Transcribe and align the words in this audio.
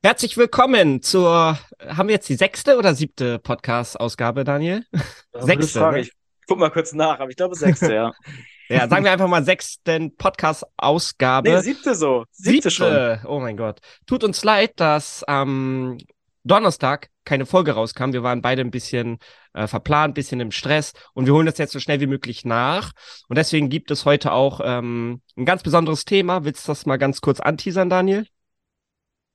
Herzlich 0.00 0.36
willkommen 0.36 1.02
zur, 1.02 1.58
haben 1.84 2.08
wir 2.08 2.14
jetzt 2.14 2.28
die 2.28 2.36
sechste 2.36 2.78
oder 2.78 2.94
siebte 2.94 3.40
Podcast-Ausgabe, 3.40 4.44
Daniel? 4.44 4.84
sechste. 5.40 5.80
Frage. 5.80 5.96
Ne? 5.96 6.02
Ich 6.02 6.12
guck 6.46 6.60
mal 6.60 6.70
kurz 6.70 6.92
nach, 6.92 7.18
aber 7.18 7.30
ich 7.30 7.36
glaube 7.36 7.56
sechste, 7.56 7.92
ja. 7.92 8.12
ja, 8.68 8.88
sagen 8.88 9.04
wir 9.04 9.10
einfach 9.10 9.26
mal 9.26 9.42
sechsten 9.42 10.16
Podcast-Ausgabe. 10.16 11.50
Nee, 11.50 11.60
siebte 11.62 11.96
so. 11.96 12.26
Siebte, 12.30 12.52
siebte 12.52 12.70
schon. 12.70 13.18
Oh 13.26 13.40
mein 13.40 13.56
Gott. 13.56 13.80
Tut 14.06 14.22
uns 14.22 14.44
leid, 14.44 14.74
dass 14.76 15.24
am 15.24 15.98
ähm, 15.98 16.06
Donnerstag 16.44 17.08
keine 17.24 17.44
Folge 17.44 17.72
rauskam. 17.72 18.12
Wir 18.12 18.22
waren 18.22 18.40
beide 18.40 18.62
ein 18.62 18.70
bisschen 18.70 19.18
äh, 19.52 19.66
verplant, 19.66 20.12
ein 20.12 20.14
bisschen 20.14 20.38
im 20.38 20.52
Stress 20.52 20.92
und 21.12 21.26
wir 21.26 21.34
holen 21.34 21.46
das 21.46 21.58
jetzt 21.58 21.72
so 21.72 21.80
schnell 21.80 21.98
wie 21.98 22.06
möglich 22.06 22.44
nach. 22.44 22.92
Und 23.28 23.36
deswegen 23.36 23.68
gibt 23.68 23.90
es 23.90 24.04
heute 24.04 24.30
auch 24.30 24.60
ähm, 24.62 25.22
ein 25.36 25.44
ganz 25.44 25.64
besonderes 25.64 26.04
Thema. 26.04 26.44
Willst 26.44 26.68
du 26.68 26.70
das 26.70 26.86
mal 26.86 26.98
ganz 26.98 27.20
kurz 27.20 27.40
anteasern, 27.40 27.90
Daniel? 27.90 28.28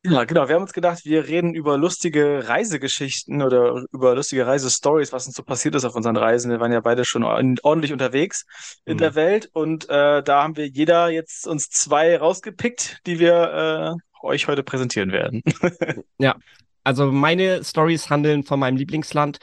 Ja, 0.05 0.25
genau. 0.25 0.49
Wir 0.49 0.55
haben 0.55 0.63
uns 0.63 0.73
gedacht, 0.73 1.05
wir 1.05 1.27
reden 1.27 1.53
über 1.53 1.77
lustige 1.77 2.49
Reisegeschichten 2.49 3.41
oder 3.41 3.85
über 3.93 4.15
lustige 4.15 4.45
Reisestories, 4.45 5.13
was 5.13 5.27
uns 5.27 5.35
so 5.35 5.43
passiert 5.43 5.75
ist 5.75 5.85
auf 5.85 5.95
unseren 5.95 6.17
Reisen. 6.17 6.51
Wir 6.51 6.59
waren 6.59 6.73
ja 6.73 6.81
beide 6.81 7.05
schon 7.05 7.23
ordentlich 7.23 7.93
unterwegs 7.93 8.45
in 8.83 8.95
mhm. 8.95 8.97
der 8.97 9.15
Welt 9.15 9.49
und 9.53 9.89
äh, 9.89 10.21
da 10.21 10.43
haben 10.43 10.57
wir 10.57 10.67
jeder 10.67 11.09
jetzt 11.09 11.47
uns 11.47 11.69
zwei 11.69 12.17
rausgepickt, 12.17 12.99
die 13.05 13.19
wir 13.19 13.97
äh, 14.21 14.25
euch 14.25 14.47
heute 14.47 14.63
präsentieren 14.63 15.13
werden. 15.13 15.41
ja, 16.17 16.35
also 16.83 17.09
meine 17.09 17.63
Stories 17.63 18.09
handeln 18.09 18.43
von 18.43 18.59
meinem 18.59 18.75
Lieblingsland. 18.75 19.37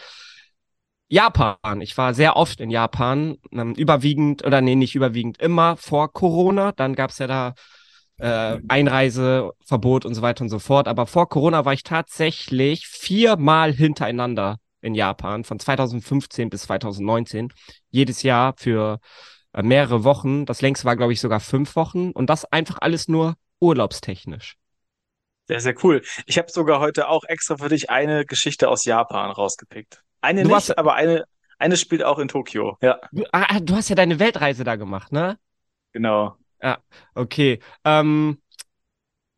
Japan. 1.08 1.80
Ich 1.80 1.96
war 1.96 2.14
sehr 2.14 2.36
oft 2.36 2.60
in 2.60 2.70
Japan, 2.70 3.38
ähm, 3.50 3.74
überwiegend, 3.74 4.44
oder 4.44 4.60
nee, 4.60 4.76
nicht 4.76 4.94
überwiegend, 4.94 5.40
immer 5.40 5.76
vor 5.76 6.12
Corona. 6.12 6.70
Dann 6.72 6.94
gab 6.94 7.10
es 7.10 7.18
ja 7.18 7.26
da 7.26 7.54
äh, 8.20 8.58
Einreiseverbot 8.68 10.04
und 10.04 10.14
so 10.14 10.22
weiter 10.22 10.42
und 10.42 10.48
so 10.48 10.58
fort. 10.58 10.88
Aber 10.88 11.06
vor 11.06 11.28
Corona 11.28 11.64
war 11.64 11.72
ich 11.72 11.82
tatsächlich 11.82 12.86
viermal 12.86 13.72
hintereinander 13.72 14.58
in 14.82 14.94
Japan, 14.94 15.44
von 15.44 15.58
2015 15.58 16.50
bis 16.50 16.62
2019. 16.62 17.52
Jedes 17.90 18.22
Jahr 18.22 18.54
für 18.56 18.98
äh, 19.52 19.62
mehrere 19.62 20.04
Wochen. 20.04 20.46
Das 20.46 20.62
längste 20.62 20.86
war, 20.86 20.96
glaube 20.96 21.12
ich, 21.12 21.20
sogar 21.20 21.40
fünf 21.40 21.76
Wochen. 21.76 22.10
Und 22.12 22.30
das 22.30 22.44
einfach 22.44 22.78
alles 22.80 23.08
nur 23.08 23.34
urlaubstechnisch. 23.60 24.56
Sehr, 25.48 25.60
sehr 25.60 25.74
cool. 25.82 26.02
Ich 26.26 26.38
habe 26.38 26.50
sogar 26.50 26.80
heute 26.80 27.08
auch 27.08 27.24
extra 27.24 27.56
für 27.56 27.68
dich 27.68 27.90
eine 27.90 28.24
Geschichte 28.24 28.68
aus 28.68 28.84
Japan 28.84 29.30
rausgepickt. 29.30 30.02
Eine 30.20 30.42
du 30.42 30.48
nicht, 30.48 30.56
hast... 30.56 30.78
aber 30.78 30.94
eine, 30.94 31.24
eine 31.58 31.76
spielt 31.76 32.04
auch 32.04 32.18
in 32.18 32.28
Tokio. 32.28 32.78
Ja. 32.80 33.00
Du, 33.10 33.24
ah, 33.32 33.58
du 33.60 33.74
hast 33.74 33.88
ja 33.88 33.96
deine 33.96 34.18
Weltreise 34.18 34.64
da 34.64 34.76
gemacht, 34.76 35.12
ne? 35.12 35.38
Genau. 35.92 36.36
Ja, 36.62 36.78
okay. 37.14 37.60
Ähm, 37.84 38.40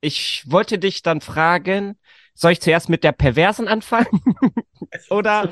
ich 0.00 0.44
wollte 0.46 0.78
dich 0.78 1.02
dann 1.02 1.20
fragen, 1.20 1.98
soll 2.34 2.52
ich 2.52 2.60
zuerst 2.60 2.88
mit 2.88 3.04
der 3.04 3.12
perversen 3.12 3.68
anfangen 3.68 4.22
oder, 5.10 5.48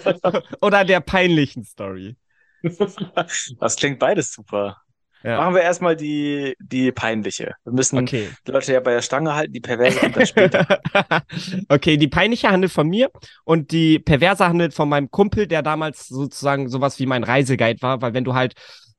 oder 0.60 0.84
der 0.84 1.00
peinlichen 1.00 1.64
Story? 1.64 2.16
Das 2.62 3.76
klingt 3.76 3.98
beides 3.98 4.32
super. 4.32 4.76
Ja. 5.22 5.36
Machen 5.36 5.54
wir 5.54 5.62
erstmal 5.62 5.96
die, 5.96 6.56
die 6.58 6.92
peinliche. 6.92 7.54
Wir 7.64 7.72
müssen 7.74 7.98
okay. 7.98 8.28
die 8.46 8.52
Leute 8.52 8.72
ja 8.72 8.80
bei 8.80 8.94
der 8.94 9.02
Stange 9.02 9.34
halten, 9.34 9.52
die 9.52 9.60
perverse 9.60 9.98
kommt 9.98 10.16
dann 10.16 10.26
später. 10.26 10.80
okay, 11.68 11.98
die 11.98 12.08
peinliche 12.08 12.48
handelt 12.48 12.72
von 12.72 12.88
mir 12.88 13.10
und 13.44 13.70
die 13.70 13.98
perverse 13.98 14.46
handelt 14.46 14.72
von 14.72 14.88
meinem 14.88 15.10
Kumpel, 15.10 15.46
der 15.46 15.62
damals 15.62 16.08
sozusagen 16.08 16.68
sowas 16.70 16.98
wie 16.98 17.06
mein 17.06 17.22
Reiseguide 17.22 17.82
war, 17.82 18.00
weil 18.00 18.14
wenn 18.14 18.24
du 18.24 18.32
halt 18.32 18.54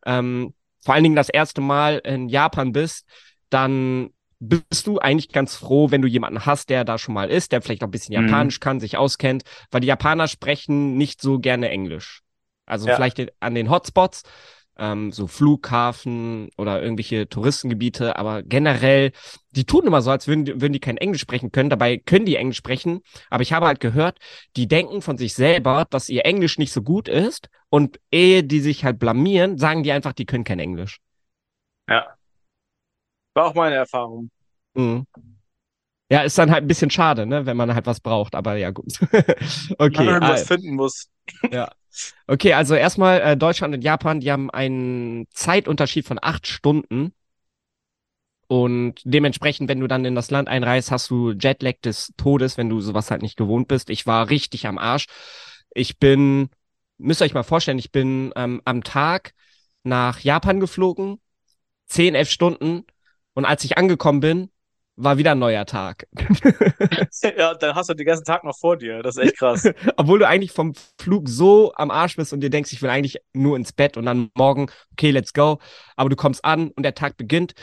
ähm, 0.05 0.53
vor 0.83 0.93
allen 0.93 1.03
Dingen 1.03 1.15
das 1.15 1.29
erste 1.29 1.61
Mal 1.61 1.97
in 1.99 2.29
Japan 2.29 2.71
bist, 2.71 3.05
dann 3.49 4.09
bist 4.39 4.87
du 4.87 4.97
eigentlich 4.97 5.29
ganz 5.29 5.55
froh, 5.55 5.91
wenn 5.91 6.01
du 6.01 6.07
jemanden 6.07 6.45
hast, 6.45 6.69
der 6.69 6.83
da 6.83 6.97
schon 6.97 7.13
mal 7.13 7.29
ist, 7.29 7.51
der 7.51 7.61
vielleicht 7.61 7.83
auch 7.83 7.87
ein 7.87 7.91
bisschen 7.91 8.19
mhm. 8.19 8.27
Japanisch 8.27 8.59
kann, 8.59 8.79
sich 8.79 8.97
auskennt, 8.97 9.43
weil 9.69 9.81
die 9.81 9.87
Japaner 9.87 10.27
sprechen 10.27 10.97
nicht 10.97 11.21
so 11.21 11.37
gerne 11.39 11.69
Englisch. 11.69 12.21
Also 12.65 12.87
ja. 12.87 12.95
vielleicht 12.95 13.31
an 13.39 13.53
den 13.53 13.69
Hotspots, 13.69 14.23
ähm, 14.81 15.11
so 15.11 15.27
Flughafen 15.27 16.49
oder 16.57 16.81
irgendwelche 16.81 17.29
Touristengebiete, 17.29 18.17
aber 18.17 18.41
generell, 18.41 19.11
die 19.51 19.65
tun 19.65 19.85
immer 19.85 20.01
so, 20.01 20.09
als 20.09 20.27
würden, 20.27 20.47
würden 20.59 20.73
die 20.73 20.79
kein 20.79 20.97
Englisch 20.97 21.21
sprechen 21.21 21.51
können. 21.51 21.69
Dabei 21.69 21.97
können 21.97 22.25
die 22.25 22.35
Englisch 22.35 22.57
sprechen, 22.57 23.01
aber 23.29 23.43
ich 23.43 23.53
habe 23.53 23.67
halt 23.67 23.79
gehört, 23.79 24.17
die 24.57 24.67
denken 24.67 25.01
von 25.01 25.17
sich 25.17 25.35
selber, 25.35 25.85
dass 25.89 26.09
ihr 26.09 26.25
Englisch 26.25 26.57
nicht 26.57 26.73
so 26.73 26.81
gut 26.81 27.07
ist 27.07 27.49
und 27.69 27.99
ehe 28.11 28.43
die 28.43 28.59
sich 28.59 28.83
halt 28.83 28.97
blamieren, 28.97 29.57
sagen 29.57 29.83
die 29.83 29.91
einfach, 29.91 30.13
die 30.13 30.25
können 30.25 30.43
kein 30.43 30.59
Englisch. 30.59 30.99
Ja. 31.87 32.15
War 33.35 33.45
auch 33.45 33.53
meine 33.53 33.75
Erfahrung. 33.75 34.31
Mhm. 34.73 35.05
Ja, 36.11 36.23
ist 36.23 36.37
dann 36.37 36.51
halt 36.51 36.65
ein 36.65 36.67
bisschen 36.67 36.89
schade, 36.89 37.25
ne, 37.25 37.45
wenn 37.45 37.55
man 37.55 37.73
halt 37.73 37.85
was 37.85 38.01
braucht, 38.01 38.35
aber 38.35 38.57
ja, 38.57 38.71
gut. 38.71 38.99
okay. 39.77 39.99
Wenn 39.99 40.05
man 40.05 40.21
was 40.23 40.45
finden 40.45 40.75
muss. 40.75 41.07
ja. 41.51 41.71
Okay, 42.27 42.51
also 42.51 42.75
erstmal 42.75 43.21
äh, 43.21 43.37
Deutschland 43.37 43.73
und 43.73 43.81
Japan, 43.81 44.19
die 44.19 44.29
haben 44.29 44.49
einen 44.49 45.25
Zeitunterschied 45.31 46.05
von 46.05 46.19
acht 46.21 46.47
Stunden. 46.47 47.13
Und 48.47 48.95
dementsprechend, 49.05 49.69
wenn 49.69 49.79
du 49.79 49.87
dann 49.87 50.03
in 50.03 50.13
das 50.13 50.31
Land 50.31 50.49
einreist, 50.49 50.91
hast 50.91 51.09
du 51.09 51.31
Jetlag 51.31 51.75
des 51.81 52.11
Todes, 52.17 52.57
wenn 52.57 52.67
du 52.67 52.81
sowas 52.81 53.09
halt 53.09 53.21
nicht 53.21 53.37
gewohnt 53.37 53.69
bist. 53.69 53.89
Ich 53.89 54.05
war 54.05 54.29
richtig 54.29 54.67
am 54.67 54.77
Arsch. 54.77 55.05
Ich 55.73 55.97
bin, 55.97 56.49
müsst 56.97 57.21
ihr 57.21 57.25
euch 57.25 57.33
mal 57.33 57.43
vorstellen, 57.43 57.79
ich 57.79 57.93
bin 57.93 58.33
ähm, 58.35 58.61
am 58.65 58.83
Tag 58.83 59.33
nach 59.83 60.19
Japan 60.19 60.59
geflogen, 60.59 61.21
zehn, 61.85 62.15
elf 62.15 62.29
Stunden. 62.29 62.83
Und 63.33 63.45
als 63.45 63.63
ich 63.63 63.77
angekommen 63.77 64.19
bin, 64.19 64.49
war 64.95 65.17
wieder 65.17 65.31
ein 65.31 65.39
neuer 65.39 65.65
Tag. 65.65 66.07
ja, 67.37 67.53
dann 67.55 67.75
hast 67.75 67.89
du 67.89 67.93
den 67.93 68.05
ganzen 68.05 68.25
Tag 68.25 68.43
noch 68.43 68.57
vor 68.57 68.77
dir. 68.77 69.01
Das 69.01 69.17
ist 69.17 69.23
echt 69.23 69.37
krass. 69.37 69.69
Obwohl 69.97 70.19
du 70.19 70.27
eigentlich 70.27 70.51
vom 70.51 70.73
Flug 70.99 71.27
so 71.27 71.73
am 71.75 71.91
Arsch 71.91 72.17
bist 72.17 72.33
und 72.33 72.41
dir 72.41 72.49
denkst, 72.49 72.71
ich 72.73 72.81
will 72.81 72.89
eigentlich 72.89 73.17
nur 73.33 73.55
ins 73.55 73.73
Bett 73.73 73.97
und 73.97 74.05
dann 74.05 74.29
morgen, 74.35 74.67
okay, 74.91 75.11
let's 75.11 75.33
go. 75.33 75.59
Aber 75.95 76.09
du 76.09 76.15
kommst 76.15 76.43
an 76.45 76.69
und 76.71 76.83
der 76.83 76.95
Tag 76.95 77.17
beginnt 77.17 77.53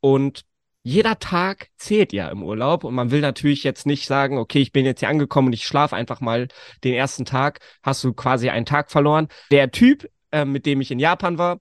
und 0.00 0.44
jeder 0.82 1.18
Tag 1.18 1.68
zählt 1.76 2.12
ja 2.12 2.28
im 2.28 2.42
Urlaub 2.42 2.84
und 2.84 2.94
man 2.94 3.10
will 3.10 3.20
natürlich 3.20 3.62
jetzt 3.62 3.84
nicht 3.84 4.06
sagen, 4.06 4.38
okay, 4.38 4.60
ich 4.60 4.72
bin 4.72 4.86
jetzt 4.86 5.00
hier 5.00 5.08
angekommen 5.08 5.48
und 5.48 5.52
ich 5.52 5.64
schlafe 5.64 5.94
einfach 5.94 6.20
mal 6.20 6.48
den 6.82 6.94
ersten 6.94 7.24
Tag, 7.24 7.60
hast 7.82 8.02
du 8.04 8.14
quasi 8.14 8.48
einen 8.48 8.64
Tag 8.64 8.90
verloren. 8.90 9.28
Der 9.50 9.70
Typ, 9.70 10.08
äh, 10.30 10.44
mit 10.44 10.64
dem 10.64 10.80
ich 10.80 10.90
in 10.90 10.98
Japan 10.98 11.36
war, 11.36 11.60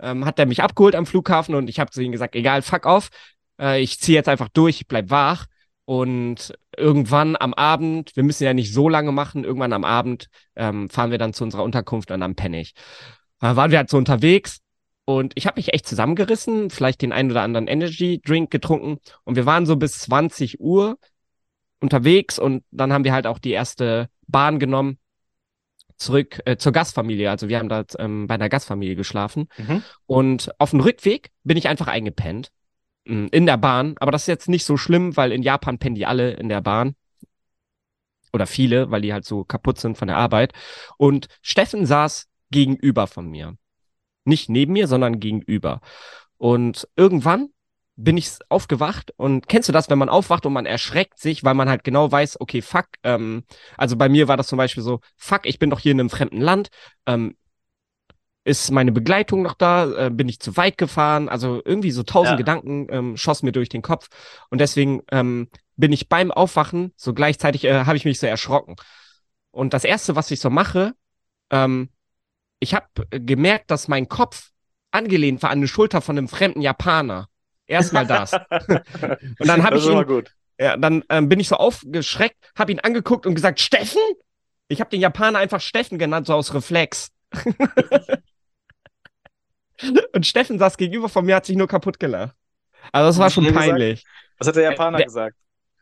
ähm, 0.00 0.24
hat 0.24 0.38
er 0.38 0.46
mich 0.46 0.62
abgeholt 0.62 0.96
am 0.96 1.06
Flughafen 1.06 1.54
und 1.54 1.68
ich 1.68 1.78
habe 1.78 1.90
zu 1.90 2.02
ihm 2.02 2.10
gesagt, 2.10 2.34
egal, 2.34 2.62
fuck 2.62 2.86
off, 2.86 3.10
äh, 3.60 3.80
ich 3.80 4.00
ziehe 4.00 4.16
jetzt 4.16 4.28
einfach 4.28 4.48
durch, 4.48 4.80
ich 4.80 4.88
bleib 4.88 5.10
wach. 5.10 5.46
Und 5.86 6.54
irgendwann 6.76 7.36
am 7.38 7.52
Abend, 7.52 8.16
wir 8.16 8.22
müssen 8.22 8.44
ja 8.44 8.54
nicht 8.54 8.72
so 8.72 8.88
lange 8.88 9.12
machen, 9.12 9.44
irgendwann 9.44 9.74
am 9.74 9.84
Abend 9.84 10.28
ähm, 10.56 10.88
fahren 10.88 11.10
wir 11.10 11.18
dann 11.18 11.34
zu 11.34 11.44
unserer 11.44 11.62
Unterkunft 11.62 12.10
und 12.10 12.20
dann 12.20 12.34
penne 12.34 12.60
ich. 12.60 12.74
Da 13.40 13.56
waren 13.56 13.70
wir 13.70 13.78
halt 13.78 13.90
so 13.90 13.98
unterwegs 13.98 14.60
und 15.04 15.32
ich 15.34 15.46
habe 15.46 15.58
mich 15.58 15.74
echt 15.74 15.86
zusammengerissen, 15.86 16.70
vielleicht 16.70 17.02
den 17.02 17.12
einen 17.12 17.30
oder 17.30 17.42
anderen 17.42 17.66
Energy 17.66 18.20
Drink 18.24 18.50
getrunken 18.50 18.98
und 19.24 19.36
wir 19.36 19.44
waren 19.44 19.66
so 19.66 19.76
bis 19.76 19.98
20 19.98 20.60
Uhr 20.60 20.98
unterwegs 21.80 22.38
und 22.38 22.64
dann 22.70 22.92
haben 22.92 23.04
wir 23.04 23.12
halt 23.12 23.26
auch 23.26 23.38
die 23.38 23.50
erste 23.50 24.08
Bahn 24.26 24.58
genommen 24.58 24.98
zurück 25.96 26.40
äh, 26.46 26.56
zur 26.56 26.72
Gastfamilie. 26.72 27.30
Also 27.30 27.48
wir 27.48 27.58
haben 27.58 27.68
da 27.68 27.84
ähm, 27.98 28.26
bei 28.26 28.34
einer 28.34 28.48
Gastfamilie 28.48 28.96
geschlafen 28.96 29.48
mhm. 29.58 29.82
und 30.06 30.58
auf 30.58 30.70
dem 30.70 30.80
Rückweg 30.80 31.30
bin 31.44 31.58
ich 31.58 31.68
einfach 31.68 31.88
eingepennt 31.88 32.50
in 33.04 33.46
der 33.46 33.56
Bahn. 33.56 33.94
Aber 33.98 34.10
das 34.10 34.22
ist 34.22 34.28
jetzt 34.28 34.48
nicht 34.48 34.64
so 34.64 34.76
schlimm, 34.76 35.16
weil 35.16 35.32
in 35.32 35.42
Japan 35.42 35.78
pennen 35.78 35.94
die 35.94 36.06
alle 36.06 36.32
in 36.32 36.48
der 36.48 36.60
Bahn. 36.60 36.94
Oder 38.32 38.46
viele, 38.46 38.90
weil 38.90 39.02
die 39.02 39.12
halt 39.12 39.24
so 39.24 39.44
kaputt 39.44 39.78
sind 39.78 39.96
von 39.96 40.08
der 40.08 40.16
Arbeit. 40.16 40.52
Und 40.96 41.28
Steffen 41.42 41.86
saß 41.86 42.26
gegenüber 42.50 43.06
von 43.06 43.28
mir. 43.28 43.56
Nicht 44.24 44.48
neben 44.48 44.72
mir, 44.72 44.88
sondern 44.88 45.20
gegenüber. 45.20 45.80
Und 46.38 46.88
irgendwann 46.96 47.50
bin 47.96 48.16
ich 48.16 48.38
aufgewacht 48.48 49.12
und 49.16 49.48
kennst 49.48 49.68
du 49.68 49.72
das, 49.72 49.88
wenn 49.88 49.98
man 49.98 50.08
aufwacht 50.08 50.46
und 50.46 50.52
man 50.52 50.66
erschreckt 50.66 51.18
sich, 51.20 51.44
weil 51.44 51.54
man 51.54 51.68
halt 51.68 51.84
genau 51.84 52.10
weiß, 52.10 52.40
okay, 52.40 52.60
fuck, 52.60 52.86
ähm, 53.04 53.44
also 53.76 53.96
bei 53.96 54.08
mir 54.08 54.26
war 54.26 54.36
das 54.36 54.48
zum 54.48 54.56
Beispiel 54.56 54.82
so, 54.82 55.00
fuck, 55.16 55.46
ich 55.46 55.58
bin 55.58 55.70
doch 55.70 55.78
hier 55.78 55.92
in 55.92 56.00
einem 56.00 56.10
fremden 56.10 56.40
Land, 56.40 56.70
ähm, 57.06 57.36
ist 58.44 58.70
meine 58.70 58.92
Begleitung 58.92 59.42
noch 59.42 59.54
da? 59.54 60.06
Äh, 60.06 60.10
bin 60.10 60.28
ich 60.28 60.38
zu 60.38 60.56
weit 60.56 60.78
gefahren? 60.78 61.28
Also 61.28 61.62
irgendwie 61.64 61.90
so 61.90 62.02
tausend 62.02 62.32
ja. 62.32 62.36
Gedanken 62.36 62.86
ähm, 62.90 63.16
schossen 63.16 63.46
mir 63.46 63.52
durch 63.52 63.70
den 63.70 63.82
Kopf. 63.82 64.08
Und 64.50 64.60
deswegen 64.60 65.02
ähm, 65.10 65.48
bin 65.76 65.92
ich 65.92 66.08
beim 66.08 66.30
Aufwachen, 66.30 66.92
so 66.96 67.14
gleichzeitig 67.14 67.64
äh, 67.64 67.84
habe 67.84 67.96
ich 67.96 68.04
mich 68.04 68.20
so 68.20 68.26
erschrocken. 68.26 68.76
Und 69.50 69.72
das 69.72 69.84
Erste, 69.84 70.14
was 70.14 70.30
ich 70.30 70.40
so 70.40 70.50
mache, 70.50 70.94
ähm, 71.50 71.88
ich 72.60 72.74
habe 72.74 72.86
gemerkt, 73.10 73.70
dass 73.70 73.88
mein 73.88 74.08
Kopf 74.08 74.50
angelehnt 74.90 75.42
war 75.42 75.50
an 75.50 75.58
eine 75.58 75.68
Schulter 75.68 76.00
von 76.00 76.18
einem 76.18 76.28
fremden 76.28 76.60
Japaner. 76.60 77.28
Erstmal 77.66 78.06
das. 78.06 78.32
und 78.60 79.46
dann 79.46 79.62
habe 79.62 79.78
ich 79.78 79.86
ihn, 79.86 80.06
gut. 80.06 80.32
Ja, 80.60 80.76
dann 80.76 81.02
ähm, 81.08 81.28
bin 81.28 81.40
ich 81.40 81.48
so 81.48 81.56
aufgeschreckt, 81.56 82.36
habe 82.56 82.72
ihn 82.72 82.80
angeguckt 82.80 83.26
und 83.26 83.34
gesagt, 83.34 83.60
Steffen? 83.60 84.02
Ich 84.68 84.80
habe 84.80 84.90
den 84.90 85.00
Japaner 85.00 85.38
einfach 85.38 85.60
Steffen 85.60 85.98
genannt, 85.98 86.26
so 86.26 86.34
aus 86.34 86.52
Reflex. 86.54 87.10
Und 90.12 90.26
Steffen 90.26 90.58
saß 90.58 90.76
gegenüber 90.76 91.08
von 91.08 91.24
mir, 91.24 91.36
hat 91.36 91.46
sich 91.46 91.56
nur 91.56 91.68
kaputt 91.68 91.98
gelacht. 91.98 92.34
Also 92.92 93.08
das 93.08 93.18
war 93.18 93.30
schon 93.30 93.52
peinlich. 93.52 94.04
Gesagt? 94.04 94.14
Was 94.38 94.48
hat 94.48 94.56
der 94.56 94.62
Japaner 94.64 94.98
der, 94.98 95.06
gesagt? 95.06 95.36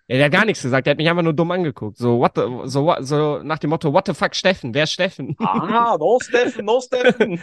Ja, 0.09 0.17
der 0.17 0.25
hat 0.27 0.33
gar 0.33 0.45
nichts 0.45 0.63
gesagt, 0.63 0.87
der 0.87 0.93
hat 0.93 0.99
mich 0.99 1.09
einfach 1.09 1.23
nur 1.23 1.33
dumm 1.33 1.51
angeguckt. 1.51 1.97
So, 1.97 2.19
what 2.19 2.33
the, 2.35 2.43
so, 2.65 2.85
what, 2.85 2.99
so 3.07 3.43
nach 3.43 3.59
dem 3.59 3.71
Motto, 3.71 3.93
what 3.93 4.07
the 4.07 4.15
fuck, 4.15 4.35
Steffen? 4.35 4.75
Wer 4.75 4.85
ist 4.85 4.93
Steffen? 4.93 5.37
Ah, 5.39 5.97
no 5.99 6.19
Steffen, 6.21 6.65
no 6.65 6.81
Steffen. 6.81 7.41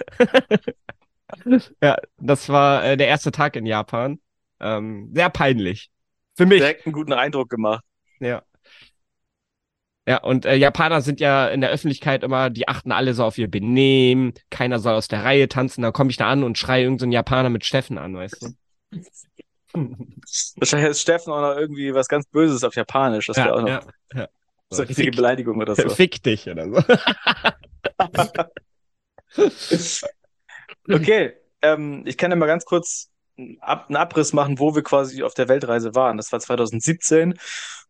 ja, 1.82 1.98
das 2.18 2.50
war 2.50 2.84
äh, 2.84 2.98
der 2.98 3.08
erste 3.08 3.32
Tag 3.32 3.56
in 3.56 3.66
Japan. 3.66 4.20
Ähm, 4.60 5.12
sehr 5.14 5.30
peinlich. 5.30 5.90
Für 6.36 6.46
mich. 6.46 6.60
Direkt 6.60 6.86
einen 6.86 6.94
guten 6.94 7.14
Eindruck 7.14 7.50
gemacht. 7.50 7.84
Ja. 8.20 8.44
Ja, 10.10 10.18
und 10.24 10.48
äh, 10.48 10.56
Japaner 10.56 11.02
sind 11.02 11.20
ja 11.20 11.48
in 11.50 11.62
der 11.62 11.70
Öffentlichkeit 11.70 12.24
immer, 12.24 12.50
die 12.50 12.68
achten 12.68 12.92
alle 12.92 13.14
so 13.14 13.24
auf 13.24 13.38
ihr 13.38 13.48
Benehmen, 13.48 14.34
keiner 14.50 14.80
soll 14.80 14.96
aus 14.96 15.08
der 15.08 15.24
Reihe 15.24 15.48
tanzen, 15.48 15.84
dann 15.84 15.94
komme 15.94 16.10
ich 16.10 16.18
da 16.18 16.28
an 16.28 16.44
und 16.44 16.58
schreie 16.58 16.82
irgendeinen 16.82 17.12
so 17.12 17.14
Japaner 17.14 17.52
mit 17.52 17.64
Steffen 17.64 18.00
an, 18.00 18.16
weißt 18.16 18.42
du? 18.42 18.48
Wahrscheinlich 20.56 20.90
ist 20.90 21.02
Steffen 21.02 21.32
auch 21.32 21.42
noch 21.42 21.56
irgendwie 21.56 21.94
was 21.94 22.08
ganz 22.08 22.26
Böses 22.26 22.64
auf 22.64 22.74
Japanisch. 22.74 23.28
Das 23.28 23.38
wäre 23.38 23.50
ja, 23.50 23.54
auch 23.54 23.62
noch 23.62 23.68
ja, 23.68 23.82
ja. 24.16 24.28
so 24.72 24.82
eine 24.82 24.90
richtige 24.90 25.12
Beleidigung 25.12 25.60
oder 25.60 25.76
so. 25.76 25.88
Fick 25.90 26.24
dich 26.24 26.50
oder 26.50 26.66
so. 26.68 26.84
okay, 30.92 31.34
ähm, 31.62 32.02
ich 32.08 32.18
kann 32.18 32.32
ja 32.32 32.36
mal 32.36 32.48
ganz 32.48 32.66
kurz 32.66 33.12
einen 33.62 33.96
Abriss 33.96 34.34
machen, 34.34 34.60
wo 34.60 34.76
wir 34.76 34.84
quasi 34.84 35.24
auf 35.24 35.34
der 35.34 35.48
Weltreise 35.48 35.96
waren. 35.96 36.18
Das 36.18 36.32
war 36.32 36.40
2017 36.40 37.36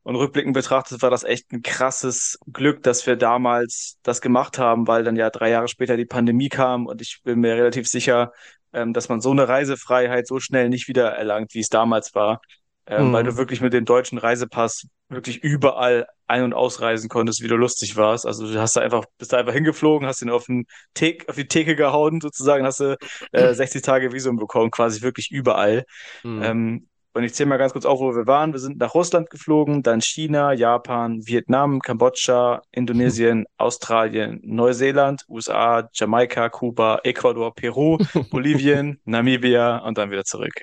und 0.03 0.15
rückblickend 0.15 0.53
betrachtet 0.53 1.01
war 1.01 1.09
das 1.09 1.23
echt 1.23 1.51
ein 1.51 1.61
krasses 1.61 2.39
Glück, 2.51 2.83
dass 2.83 3.05
wir 3.05 3.15
damals 3.15 3.97
das 4.03 4.21
gemacht 4.21 4.57
haben, 4.57 4.87
weil 4.87 5.03
dann 5.03 5.15
ja 5.15 5.29
drei 5.29 5.49
Jahre 5.49 5.67
später 5.67 5.97
die 5.97 6.05
Pandemie 6.05 6.49
kam 6.49 6.85
und 6.85 7.01
ich 7.01 7.21
bin 7.23 7.39
mir 7.39 7.55
relativ 7.55 7.87
sicher, 7.87 8.31
ähm, 8.73 8.93
dass 8.93 9.09
man 9.09 9.21
so 9.21 9.31
eine 9.31 9.47
Reisefreiheit 9.47 10.27
so 10.27 10.39
schnell 10.39 10.69
nicht 10.69 10.87
wieder 10.87 11.09
erlangt, 11.11 11.53
wie 11.53 11.59
es 11.59 11.69
damals 11.69 12.15
war, 12.15 12.41
ähm, 12.89 13.09
mhm. 13.09 13.13
weil 13.13 13.23
du 13.23 13.37
wirklich 13.37 13.61
mit 13.61 13.71
dem 13.71 13.85
deutschen 13.85 14.17
Reisepass 14.17 14.87
wirklich 15.09 15.43
überall 15.43 16.07
ein- 16.27 16.43
und 16.43 16.53
ausreisen 16.53 17.07
konntest, 17.07 17.41
wie 17.41 17.47
du 17.47 17.55
lustig 17.55 17.95
warst. 17.95 18.25
Also 18.25 18.51
du 18.51 18.59
hast 18.59 18.75
da 18.75 18.81
einfach, 18.81 19.05
bist 19.17 19.31
da 19.31 19.37
einfach 19.37 19.53
hingeflogen, 19.53 20.07
hast 20.07 20.21
ihn 20.21 20.29
auf, 20.29 20.45
den 20.45 20.65
Thek, 20.93 21.29
auf 21.29 21.35
die 21.35 21.47
Theke 21.47 21.75
gehauen, 21.75 22.19
sozusagen, 22.19 22.65
hast 22.65 22.79
du 22.79 22.97
äh, 23.31 23.53
60 23.53 23.81
Tage 23.83 24.11
Visum 24.11 24.37
bekommen, 24.37 24.71
quasi 24.71 25.01
wirklich 25.01 25.31
überall. 25.31 25.85
Mhm. 26.23 26.43
Ähm, 26.43 26.87
und 27.13 27.23
ich 27.23 27.33
zähle 27.33 27.49
mal 27.49 27.57
ganz 27.57 27.73
kurz 27.73 27.85
auf, 27.85 27.99
wo 27.99 28.15
wir 28.15 28.27
waren. 28.27 28.53
Wir 28.53 28.59
sind 28.59 28.79
nach 28.79 28.93
Russland 28.93 29.29
geflogen, 29.29 29.81
dann 29.81 29.99
China, 30.01 30.53
Japan, 30.53 31.25
Vietnam, 31.25 31.79
Kambodscha, 31.81 32.61
Indonesien, 32.71 33.45
Australien, 33.57 34.39
Neuseeland, 34.43 35.25
USA, 35.27 35.89
Jamaika, 35.93 36.49
Kuba, 36.49 37.01
Ecuador, 37.03 37.53
Peru, 37.53 37.97
Bolivien, 38.31 38.99
Namibia 39.05 39.77
und 39.77 39.97
dann 39.97 40.11
wieder 40.11 40.23
zurück. 40.23 40.53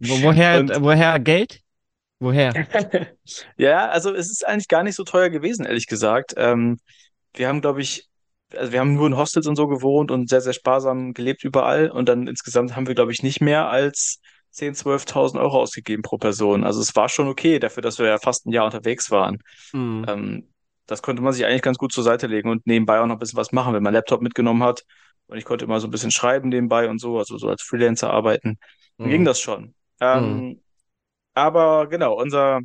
Wo, 0.00 0.22
woher, 0.22 0.60
und, 0.60 0.80
woher 0.80 1.18
Geld? 1.18 1.60
Woher? 2.18 2.52
ja, 3.56 3.88
also 3.88 4.14
es 4.14 4.30
ist 4.30 4.46
eigentlich 4.46 4.68
gar 4.68 4.82
nicht 4.82 4.94
so 4.94 5.04
teuer 5.04 5.28
gewesen, 5.28 5.66
ehrlich 5.66 5.86
gesagt. 5.86 6.34
Ähm, 6.36 6.78
wir 7.34 7.48
haben, 7.48 7.60
glaube 7.60 7.82
ich, 7.82 8.08
also 8.54 8.72
wir 8.72 8.80
haben 8.80 8.94
nur 8.94 9.06
in 9.06 9.16
Hostels 9.16 9.46
und 9.46 9.56
so 9.56 9.66
gewohnt 9.66 10.10
und 10.10 10.28
sehr, 10.28 10.40
sehr 10.40 10.52
sparsam 10.52 11.12
gelebt 11.12 11.44
überall. 11.44 11.90
Und 11.90 12.08
dann 12.08 12.26
insgesamt 12.26 12.74
haben 12.74 12.86
wir, 12.86 12.94
glaube 12.94 13.12
ich, 13.12 13.22
nicht 13.22 13.40
mehr 13.40 13.68
als 13.68 14.20
10.000, 14.54 15.08
12.000 15.08 15.40
Euro 15.40 15.60
ausgegeben 15.60 16.02
pro 16.02 16.16
Person. 16.16 16.64
Also 16.64 16.80
es 16.80 16.96
war 16.96 17.08
schon 17.08 17.28
okay 17.28 17.58
dafür, 17.58 17.82
dass 17.82 17.98
wir 17.98 18.06
ja 18.06 18.18
fast 18.18 18.46
ein 18.46 18.52
Jahr 18.52 18.64
unterwegs 18.64 19.10
waren. 19.10 19.38
Mhm. 19.72 20.06
Ähm, 20.08 20.48
das 20.86 21.02
konnte 21.02 21.22
man 21.22 21.32
sich 21.32 21.44
eigentlich 21.44 21.62
ganz 21.62 21.78
gut 21.78 21.92
zur 21.92 22.04
Seite 22.04 22.28
legen 22.28 22.48
und 22.48 22.66
nebenbei 22.66 23.00
auch 23.00 23.06
noch 23.06 23.16
ein 23.16 23.18
bisschen 23.18 23.36
was 23.36 23.52
machen, 23.52 23.74
wenn 23.74 23.82
man 23.82 23.92
Laptop 23.92 24.22
mitgenommen 24.22 24.62
hat. 24.62 24.84
Und 25.26 25.36
ich 25.36 25.44
konnte 25.44 25.64
immer 25.64 25.80
so 25.80 25.88
ein 25.88 25.90
bisschen 25.90 26.12
schreiben 26.12 26.48
nebenbei 26.48 26.88
und 26.88 27.00
so, 27.00 27.18
also 27.18 27.36
so 27.36 27.48
als 27.48 27.62
Freelancer 27.62 28.10
arbeiten. 28.10 28.58
Dann 28.96 29.08
mhm. 29.08 29.10
ging 29.10 29.24
das 29.24 29.40
schon. 29.40 29.74
Ähm, 30.00 30.38
mhm. 30.38 30.60
Aber 31.36 31.86
genau, 31.88 32.14
unser 32.14 32.60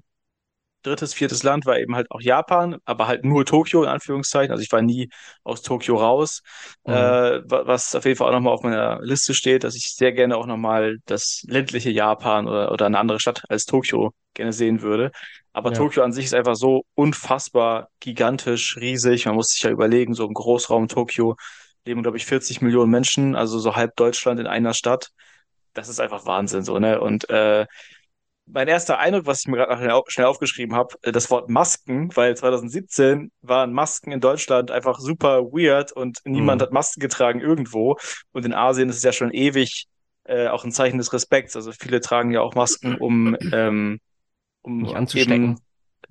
drittes, 0.82 1.14
viertes 1.14 1.44
Land 1.44 1.66
war 1.66 1.78
eben 1.78 1.94
halt 1.94 2.10
auch 2.10 2.22
Japan, 2.22 2.78
aber 2.86 3.06
halt 3.06 3.26
nur 3.26 3.46
Tokio 3.46 3.84
in 3.84 3.90
Anführungszeichen. 3.90 4.50
Also 4.50 4.64
ich 4.64 4.72
war 4.72 4.82
nie 4.82 5.10
aus 5.44 5.62
Tokio 5.62 5.98
raus, 5.98 6.42
mhm. 6.86 6.94
äh, 6.94 7.42
was 7.50 7.94
auf 7.96 8.06
jeden 8.06 8.18
Fall 8.18 8.30
auch 8.30 8.34
nochmal 8.34 8.54
auf 8.54 8.64
meiner 8.64 9.00
Liste 9.02 9.34
steht, 9.34 9.66
dass 9.66 9.76
ich 9.76 9.94
sehr 9.94 10.14
gerne 10.14 10.38
auch 10.38 10.46
nochmal 10.46 11.00
das 11.06 11.44
ländliche 11.48 11.90
Japan 11.90 12.48
oder, 12.48 12.72
oder 12.72 12.86
eine 12.86 12.98
andere 12.98 13.20
Stadt 13.20 13.44
als 13.50 13.66
Tokio 13.66 14.14
gerne 14.34 14.54
sehen 14.54 14.82
würde. 14.82 15.12
Aber 15.52 15.72
ja. 15.72 15.78
Tokio 15.78 16.02
an 16.02 16.14
sich 16.14 16.26
ist 16.26 16.34
einfach 16.34 16.56
so 16.56 16.86
unfassbar 16.96 17.90
gigantisch, 18.00 18.78
riesig. 18.78 19.26
Man 19.26 19.36
muss 19.36 19.50
sich 19.50 19.64
ja 19.64 19.70
überlegen, 19.70 20.14
so 20.14 20.26
im 20.26 20.34
Großraum 20.34 20.88
Tokio 20.88 21.36
leben, 21.86 22.04
glaube 22.04 22.16
ich, 22.16 22.26
40 22.26 22.62
Millionen 22.62 22.90
Menschen, 22.90 23.36
also 23.36 23.60
so 23.60 23.76
halb 23.76 23.98
Deutschland 23.98 24.40
in 24.40 24.48
einer 24.48 24.74
Stadt. 24.74 25.10
Das 25.74 25.90
ist 25.90 26.00
einfach 26.00 26.26
Wahnsinn, 26.26 26.64
so, 26.64 26.80
ne? 26.80 27.02
Und 27.02 27.30
äh, 27.30 27.66
mein 28.54 28.68
erster 28.68 29.00
Eindruck, 29.00 29.26
was 29.26 29.42
ich 29.42 29.48
mir 29.48 29.58
gerade 29.58 30.04
schnell 30.08 30.28
aufgeschrieben 30.28 30.76
habe, 30.76 30.96
äh, 31.02 31.12
das 31.12 31.30
Wort 31.30 31.50
Masken, 31.50 32.16
weil 32.16 32.36
2017 32.36 33.32
waren 33.42 33.74
Masken 33.74 34.12
in 34.12 34.20
Deutschland 34.20 34.72
einfach 34.72 35.00
super 35.00 35.44
weird 35.46 35.92
und 35.92 36.20
niemand 36.26 36.62
mhm. 36.62 36.66
hat 36.66 36.72
Masken 36.72 37.00
getragen 37.00 37.40
irgendwo. 37.40 37.98
Und 38.32 38.46
in 38.46 38.54
Asien 38.54 38.90
ist 38.90 38.98
es 38.98 39.04
ja 39.04 39.14
schon 39.14 39.32
ewig 39.32 39.88
äh, 40.26 40.48
auch 40.48 40.64
ein 40.64 40.72
Zeichen 40.72 40.98
des 40.98 41.14
Respekts. 41.14 41.56
Also 41.56 41.72
viele 41.72 42.02
tragen 42.02 42.32
ja 42.32 42.42
auch 42.42 42.56
Masken, 42.56 42.96
um, 42.96 43.38
ähm, 43.52 44.00
um 44.62 44.82
nicht 44.82 44.96
anzustecken. 44.96 45.44
Eben, 45.52 45.58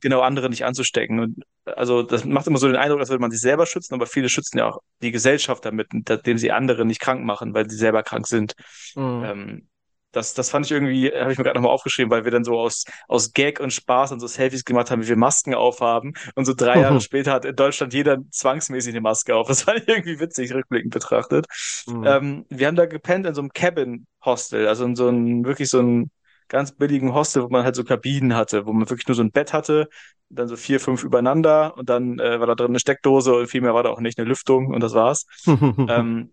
genau 0.01 0.21
andere 0.21 0.49
nicht 0.49 0.65
anzustecken. 0.65 1.21
Und 1.21 1.45
also 1.65 2.03
das 2.03 2.25
macht 2.25 2.47
immer 2.47 2.59
so 2.59 2.67
den 2.67 2.77
Eindruck, 2.77 3.01
als 3.01 3.11
würde 3.11 3.21
man 3.21 3.31
sich 3.31 3.41
selber 3.41 3.67
schützen, 3.67 3.95
aber 3.95 4.07
viele 4.07 4.29
schützen 4.29 4.59
ja 4.59 4.69
auch 4.69 4.79
die 5.03 5.11
Gesellschaft 5.11 5.65
damit, 5.65 5.89
indem 5.93 6.39
sie 6.39 6.53
andere 6.53 6.85
nicht 6.87 7.01
krank 7.01 7.23
machen, 7.25 7.55
weil 7.55 7.69
sie 7.69 7.77
selber 7.77 8.03
krank 8.03 8.27
sind. 8.27 8.55
Mhm. 8.95 9.25
Ähm, 9.25 9.69
das, 10.13 10.35
das 10.35 10.51
fand 10.51 10.67
ich 10.67 10.73
irgendwie, 10.73 11.11
habe 11.11 11.33
ich 11.33 11.39
mir 11.39 11.45
gerade 11.45 11.59
nochmal 11.59 11.73
aufgeschrieben, 11.73 12.11
weil 12.11 12.25
wir 12.25 12.31
dann 12.31 12.45
so 12.45 12.59
aus, 12.59 12.85
aus 13.09 13.33
Gag 13.33 13.61
und 13.61 13.73
Spaß 13.73 14.13
und 14.13 14.21
so 14.21 14.27
Selfies 14.27 14.65
gemacht 14.65 14.91
haben, 14.91 15.03
wie 15.03 15.09
wir 15.09 15.17
Masken 15.17 15.55
aufhaben. 15.55 16.15
Und 16.35 16.45
so 16.45 16.55
drei 16.55 16.81
Jahre 16.81 17.01
später 17.01 17.33
hat 17.33 17.45
in 17.45 17.57
Deutschland 17.57 17.95
jeder 17.95 18.19
zwangsmäßig 18.31 18.93
eine 18.93 19.01
Maske 19.01 19.35
auf. 19.37 19.49
Das 19.49 19.63
fand 19.63 19.81
ich 19.81 19.89
irgendwie 19.89 20.19
witzig, 20.19 20.53
rückblickend 20.53 20.93
betrachtet. 20.93 21.47
Mhm. 21.87 22.05
Ähm, 22.07 22.47
wir 22.49 22.67
haben 22.67 22.77
da 22.77 22.87
gepennt 22.87 23.27
in 23.27 23.35
so 23.35 23.41
einem 23.41 23.53
Cabin-Hostel, 23.53 24.67
also 24.67 24.85
in 24.85 24.97
so 24.97 25.09
einem, 25.09 25.45
wirklich 25.45 25.69
so 25.69 25.79
einem 25.79 26.11
ganz 26.49 26.73
billigen 26.73 27.15
Hostel, 27.15 27.43
wo 27.45 27.49
man 27.49 27.65
halt 27.65 27.77
so 27.77 27.85
Kabinen 27.85 28.35
hatte, 28.35 28.67
wo 28.67 28.73
man 28.73 28.91
wirklich 28.91 29.07
nur 29.07 29.15
so 29.15 29.23
ein 29.23 29.31
Bett 29.31 29.53
hatte, 29.53 29.89
dann 30.29 30.49
so 30.49 30.57
vier, 30.57 30.81
fünf 30.81 31.05
übereinander 31.05 31.77
und 31.77 31.89
dann 31.89 32.19
äh, 32.19 32.39
war 32.41 32.47
da 32.47 32.55
drin 32.55 32.71
eine 32.71 32.81
Steckdose 32.81 33.35
und 33.35 33.47
viel 33.47 33.61
mehr 33.61 33.75
war 33.75 33.83
da 33.83 33.91
auch 33.91 34.01
nicht, 34.01 34.19
eine 34.19 34.29
Lüftung 34.29 34.69
und 34.69 34.81
das 34.83 34.95
war's. 34.95 35.27
ähm, 35.47 36.31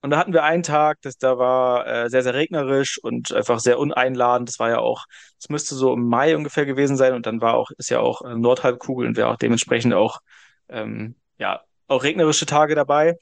und 0.00 0.10
da 0.10 0.18
hatten 0.18 0.32
wir 0.32 0.44
einen 0.44 0.62
Tag, 0.62 0.98
das 1.02 1.18
da 1.18 1.38
war 1.38 1.86
äh, 1.86 2.08
sehr, 2.08 2.22
sehr 2.22 2.34
regnerisch 2.34 2.98
und 3.02 3.32
einfach 3.32 3.58
sehr 3.58 3.78
uneinladend. 3.78 4.48
Das 4.48 4.58
war 4.60 4.70
ja 4.70 4.78
auch, 4.78 5.06
es 5.38 5.48
müsste 5.48 5.74
so 5.74 5.92
im 5.92 6.08
Mai 6.08 6.36
ungefähr 6.36 6.66
gewesen 6.66 6.96
sein 6.96 7.14
und 7.14 7.26
dann 7.26 7.40
war 7.40 7.54
auch, 7.54 7.70
ist 7.78 7.90
ja 7.90 7.98
auch 8.00 8.22
äh, 8.22 8.34
Nordhalbkugel 8.36 9.08
und 9.08 9.16
wäre 9.16 9.28
auch 9.28 9.36
dementsprechend 9.36 9.94
auch, 9.94 10.18
ähm, 10.68 11.16
ja, 11.38 11.62
auch 11.88 12.04
regnerische 12.04 12.46
Tage 12.46 12.76
dabei. 12.76 13.16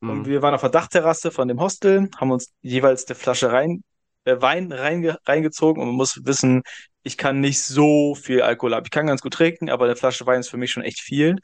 Mhm. 0.00 0.10
Und 0.10 0.26
wir 0.26 0.42
waren 0.42 0.54
auf 0.54 0.62
der 0.62 0.70
Dachterrasse 0.70 1.30
von 1.30 1.46
dem 1.46 1.60
Hostel, 1.60 2.10
haben 2.16 2.32
uns 2.32 2.52
jeweils 2.60 3.06
eine 3.06 3.14
Flasche 3.14 3.52
rein, 3.52 3.84
äh, 4.24 4.40
Wein 4.40 4.72
reinge 4.72 5.18
reingezogen 5.26 5.80
und 5.80 5.88
man 5.88 5.96
muss 5.96 6.20
wissen, 6.24 6.62
ich 7.04 7.16
kann 7.16 7.40
nicht 7.40 7.62
so 7.62 8.16
viel 8.16 8.42
Alkohol 8.42 8.74
ab. 8.74 8.82
Ich 8.84 8.90
kann 8.90 9.06
ganz 9.06 9.22
gut 9.22 9.34
trinken, 9.34 9.70
aber 9.70 9.84
eine 9.84 9.94
Flasche 9.94 10.26
Wein 10.26 10.40
ist 10.40 10.48
für 10.48 10.56
mich 10.56 10.72
schon 10.72 10.82
echt 10.82 11.00
viel. 11.00 11.36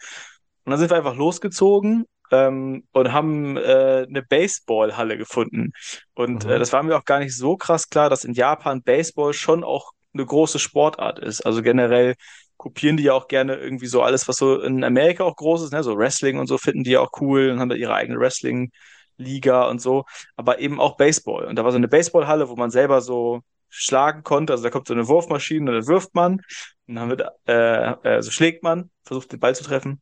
Und 0.65 0.71
dann 0.71 0.79
sind 0.79 0.91
wir 0.91 0.97
einfach 0.97 1.15
losgezogen 1.15 2.07
ähm, 2.33 2.85
und 2.93 3.13
haben 3.13 3.57
äh, 3.57 4.07
eine 4.09 4.23
Baseballhalle 4.23 5.19
gefunden. 5.19 5.73
Und 6.15 6.45
äh, 6.45 6.47
mhm. 6.47 6.53
äh, 6.55 6.59
das 6.59 6.73
war 6.73 6.83
mir 6.83 6.97
auch 6.97 7.05
gar 7.05 7.21
nicht 7.21 7.37
so 7.37 7.57
krass 7.57 7.89
klar, 7.89 8.11
dass 8.11 8.25
in 8.25 8.33
Japan 8.33 8.83
Baseball 8.83 9.33
schon 9.35 9.63
auch 9.63 9.93
eine 10.15 10.27
große 10.27 10.59
Sportart 10.59 11.19
ist. 11.21 11.43
Also 11.43 11.63
generell 11.63 12.15
kopieren 12.57 12.97
die 12.97 13.05
ja 13.05 13.13
auch 13.13 13.29
gerne 13.29 13.57
irgendwie 13.57 13.87
so 13.87 14.03
alles, 14.03 14.29
was 14.29 14.37
so 14.37 14.61
in 14.61 14.83
Amerika 14.85 15.25
auch 15.25 15.37
groß 15.37 15.63
ist, 15.63 15.73
ne? 15.73 15.83
so 15.83 15.97
Wrestling 15.97 16.39
und 16.39 16.47
so 16.47 16.59
finden 16.59 16.85
die 16.85 16.93
ja 16.93 17.01
auch 17.01 17.11
cool 17.21 17.51
und 17.51 17.61
haben 17.61 17.69
da 17.69 17.75
ihre 17.75 17.95
eigene 17.95 18.19
Wrestling-Liga 18.19 19.69
und 19.69 19.81
so, 19.81 20.05
aber 20.37 20.59
eben 20.61 20.81
auch 20.81 20.97
Baseball. 20.97 21.45
Und 21.45 21.57
da 21.57 21.65
war 21.65 21.73
so 21.73 21.77
eine 21.77 21.89
Baseballhalle, 21.89 22.49
wo 22.49 22.57
man 22.57 22.71
selber 22.71 23.01
so 23.01 23.41
schlagen 23.69 24.23
konnte. 24.23 24.53
Also 24.53 24.63
da 24.63 24.71
kommt 24.71 24.87
so 24.87 24.95
eine 24.95 25.09
Wurfmaschine 25.09 25.71
und 25.71 25.77
dann 25.77 25.87
wirft 25.89 26.15
man 26.15 26.41
und 26.87 26.95
dann 26.95 27.09
wird, 27.11 27.23
äh, 27.49 28.17
äh, 28.17 28.23
so 28.23 28.31
schlägt 28.31 28.63
man, 28.63 28.91
versucht 29.05 29.33
den 29.33 29.41
Ball 29.41 29.55
zu 29.55 29.65
treffen. 29.65 30.01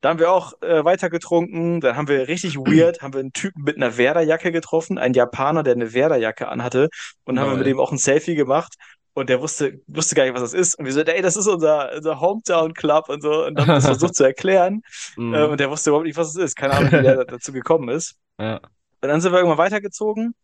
Da 0.00 0.10
haben 0.10 0.18
wir 0.18 0.30
auch 0.30 0.60
äh, 0.62 0.84
weiter 0.84 1.10
getrunken. 1.10 1.80
Dann 1.80 1.96
haben 1.96 2.08
wir 2.08 2.28
richtig 2.28 2.56
weird, 2.58 3.02
haben 3.02 3.14
wir 3.14 3.20
einen 3.20 3.32
Typen 3.32 3.62
mit 3.62 3.76
einer 3.76 3.96
Werderjacke 3.96 4.52
getroffen, 4.52 4.98
einen 4.98 5.14
Japaner, 5.14 5.62
der 5.62 5.74
eine 5.74 5.92
Werderjacke 5.92 6.48
anhatte. 6.48 6.88
Und 7.24 7.36
dann 7.36 7.44
haben 7.44 7.52
wir 7.52 7.58
mit 7.58 7.66
dem 7.66 7.80
auch 7.80 7.92
ein 7.92 7.98
Selfie 7.98 8.34
gemacht. 8.34 8.74
Und 9.14 9.30
der 9.30 9.40
wusste, 9.40 9.80
wusste 9.86 10.14
gar 10.14 10.24
nicht, 10.24 10.34
was 10.34 10.42
das 10.42 10.52
ist. 10.52 10.78
Und 10.78 10.84
wir 10.84 10.92
so, 10.92 11.00
ey, 11.00 11.22
das 11.22 11.36
ist 11.36 11.46
unser, 11.46 11.90
unser 11.96 12.20
Hometown 12.20 12.74
Club 12.74 13.08
und 13.08 13.22
so. 13.22 13.46
Und 13.46 13.54
dann 13.54 13.66
haben 13.66 13.68
wir 13.68 13.74
das 13.76 13.84
versucht 13.86 14.14
zu 14.14 14.24
erklären. 14.24 14.82
Äh, 15.16 15.20
und 15.44 15.58
der 15.58 15.70
wusste 15.70 15.88
überhaupt 15.90 16.06
nicht, 16.06 16.18
was 16.18 16.28
es 16.28 16.36
ist. 16.36 16.54
Keine 16.54 16.74
Ahnung, 16.74 16.92
wie 16.92 17.02
der 17.02 17.24
dazu 17.24 17.52
gekommen 17.52 17.88
ist. 17.88 18.16
Ja. 18.38 18.56
Und 18.56 19.08
dann 19.08 19.20
sind 19.22 19.32
wir 19.32 19.38
irgendwann 19.38 19.58
weitergezogen 19.58 20.34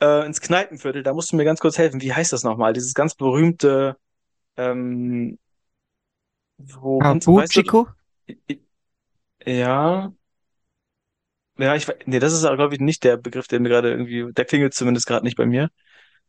äh, 0.00 0.24
ins 0.24 0.40
Kneipenviertel. 0.40 1.02
Da 1.02 1.14
musst 1.14 1.32
du 1.32 1.36
mir 1.36 1.44
ganz 1.44 1.58
kurz 1.58 1.78
helfen. 1.78 2.00
Wie 2.00 2.12
heißt 2.12 2.32
das 2.32 2.44
nochmal? 2.44 2.72
Dieses 2.72 2.94
ganz 2.94 3.16
berühmte 3.16 3.96
ähm, 4.56 5.38
wo, 6.58 7.00
weißt 7.00 7.56
du, 7.56 7.86
ja. 9.46 10.12
Ja, 11.58 11.74
ich, 11.76 11.86
nee, 12.06 12.18
das 12.18 12.32
ist, 12.32 12.42
glaube 12.42 12.74
ich, 12.74 12.80
nicht 12.80 13.04
der 13.04 13.16
Begriff, 13.18 13.46
der 13.46 13.60
mir 13.60 13.68
gerade 13.68 13.90
irgendwie, 13.90 14.32
der 14.32 14.44
klingelt 14.46 14.74
zumindest 14.74 15.06
gerade 15.06 15.24
nicht 15.24 15.36
bei 15.36 15.46
mir. 15.46 15.68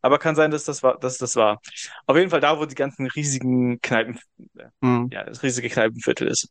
Aber 0.02 0.20
kann 0.20 0.36
sein, 0.36 0.52
dass 0.52 0.66
das 0.66 0.84
war, 0.84 1.00
dass 1.00 1.18
das 1.18 1.36
war. 1.38 1.62
Auf 2.08 2.18
jeden 2.18 2.30
Fall 2.30 2.42
da, 2.42 2.60
wo 2.60 2.66
die 2.66 2.76
ganzen 2.76 3.08
riesigen 3.08 3.82
Kneipen, 3.82 4.20
Mhm. 4.82 5.12
ja, 5.12 5.24
das 5.26 5.44
riesige 5.44 5.70
Kneipenviertel 5.70 6.28
ist. 6.28 6.50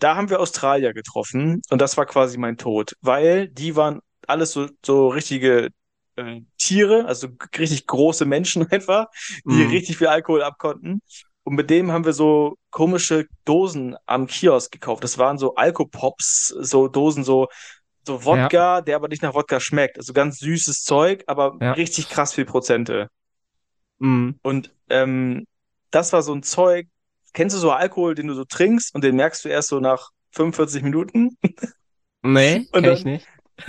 Da 0.00 0.16
haben 0.16 0.30
wir 0.30 0.40
Australier 0.40 0.94
getroffen 0.94 1.62
und 1.70 1.80
das 1.80 1.96
war 1.96 2.06
quasi 2.06 2.38
mein 2.38 2.56
Tod, 2.58 2.94
weil 3.02 3.48
die 3.48 3.76
waren 3.76 4.00
alles 4.26 4.52
so, 4.52 4.68
so 4.84 5.08
richtige 5.08 5.70
äh, 6.16 6.42
Tiere, 6.58 7.06
also 7.06 7.30
g- 7.30 7.36
richtig 7.58 7.86
große 7.86 8.26
Menschen 8.26 8.66
einfach, 8.72 9.06
die 9.50 9.62
Mhm. 9.62 9.64
richtig 9.64 9.98
viel 9.98 10.08
Alkohol 10.08 10.42
abkonnten. 10.42 11.02
Und 11.46 11.54
mit 11.54 11.70
dem 11.70 11.92
haben 11.92 12.04
wir 12.04 12.12
so 12.12 12.56
komische 12.70 13.26
Dosen 13.44 13.96
am 14.04 14.26
Kiosk 14.26 14.72
gekauft. 14.72 15.04
Das 15.04 15.16
waren 15.16 15.38
so 15.38 15.54
Alkopops, 15.54 16.48
so 16.48 16.88
Dosen, 16.88 17.22
so, 17.22 17.46
so 18.04 18.24
Wodka, 18.24 18.80
der 18.80 18.96
aber 18.96 19.06
nicht 19.06 19.22
nach 19.22 19.32
Wodka 19.34 19.60
schmeckt. 19.60 19.96
Also 19.96 20.12
ganz 20.12 20.40
süßes 20.40 20.82
Zeug, 20.82 21.22
aber 21.28 21.56
Ja. 21.60 21.72
richtig 21.74 22.08
krass 22.08 22.34
viel 22.34 22.46
Prozente. 22.46 23.10
Mhm. 23.98 24.40
Und 24.42 24.74
ähm, 24.88 25.46
das 25.92 26.12
war 26.12 26.22
so 26.22 26.34
ein 26.34 26.42
Zeug. 26.42 26.88
Kennst 27.32 27.54
du 27.54 27.60
so 27.60 27.70
Alkohol, 27.70 28.16
den 28.16 28.26
du 28.26 28.34
so 28.34 28.44
trinkst 28.44 28.92
und 28.92 29.04
den 29.04 29.14
merkst 29.14 29.44
du 29.44 29.48
erst 29.48 29.68
so 29.68 29.78
nach 29.78 30.10
45 30.32 30.82
Minuten? 30.82 31.38
Nee, 32.22 32.66
Und 32.72 32.82
kenn 32.82 32.92
ich 32.92 33.04
nicht. 33.04 33.28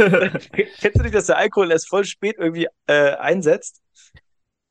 Kennst 0.80 0.98
du 0.98 1.04
nicht, 1.04 1.14
dass 1.14 1.28
der 1.28 1.38
Alkohol 1.38 1.72
erst 1.72 1.90
voll 1.90 2.06
spät 2.06 2.38
irgendwie 2.40 2.68
äh, 2.88 3.12
einsetzt? 3.12 3.82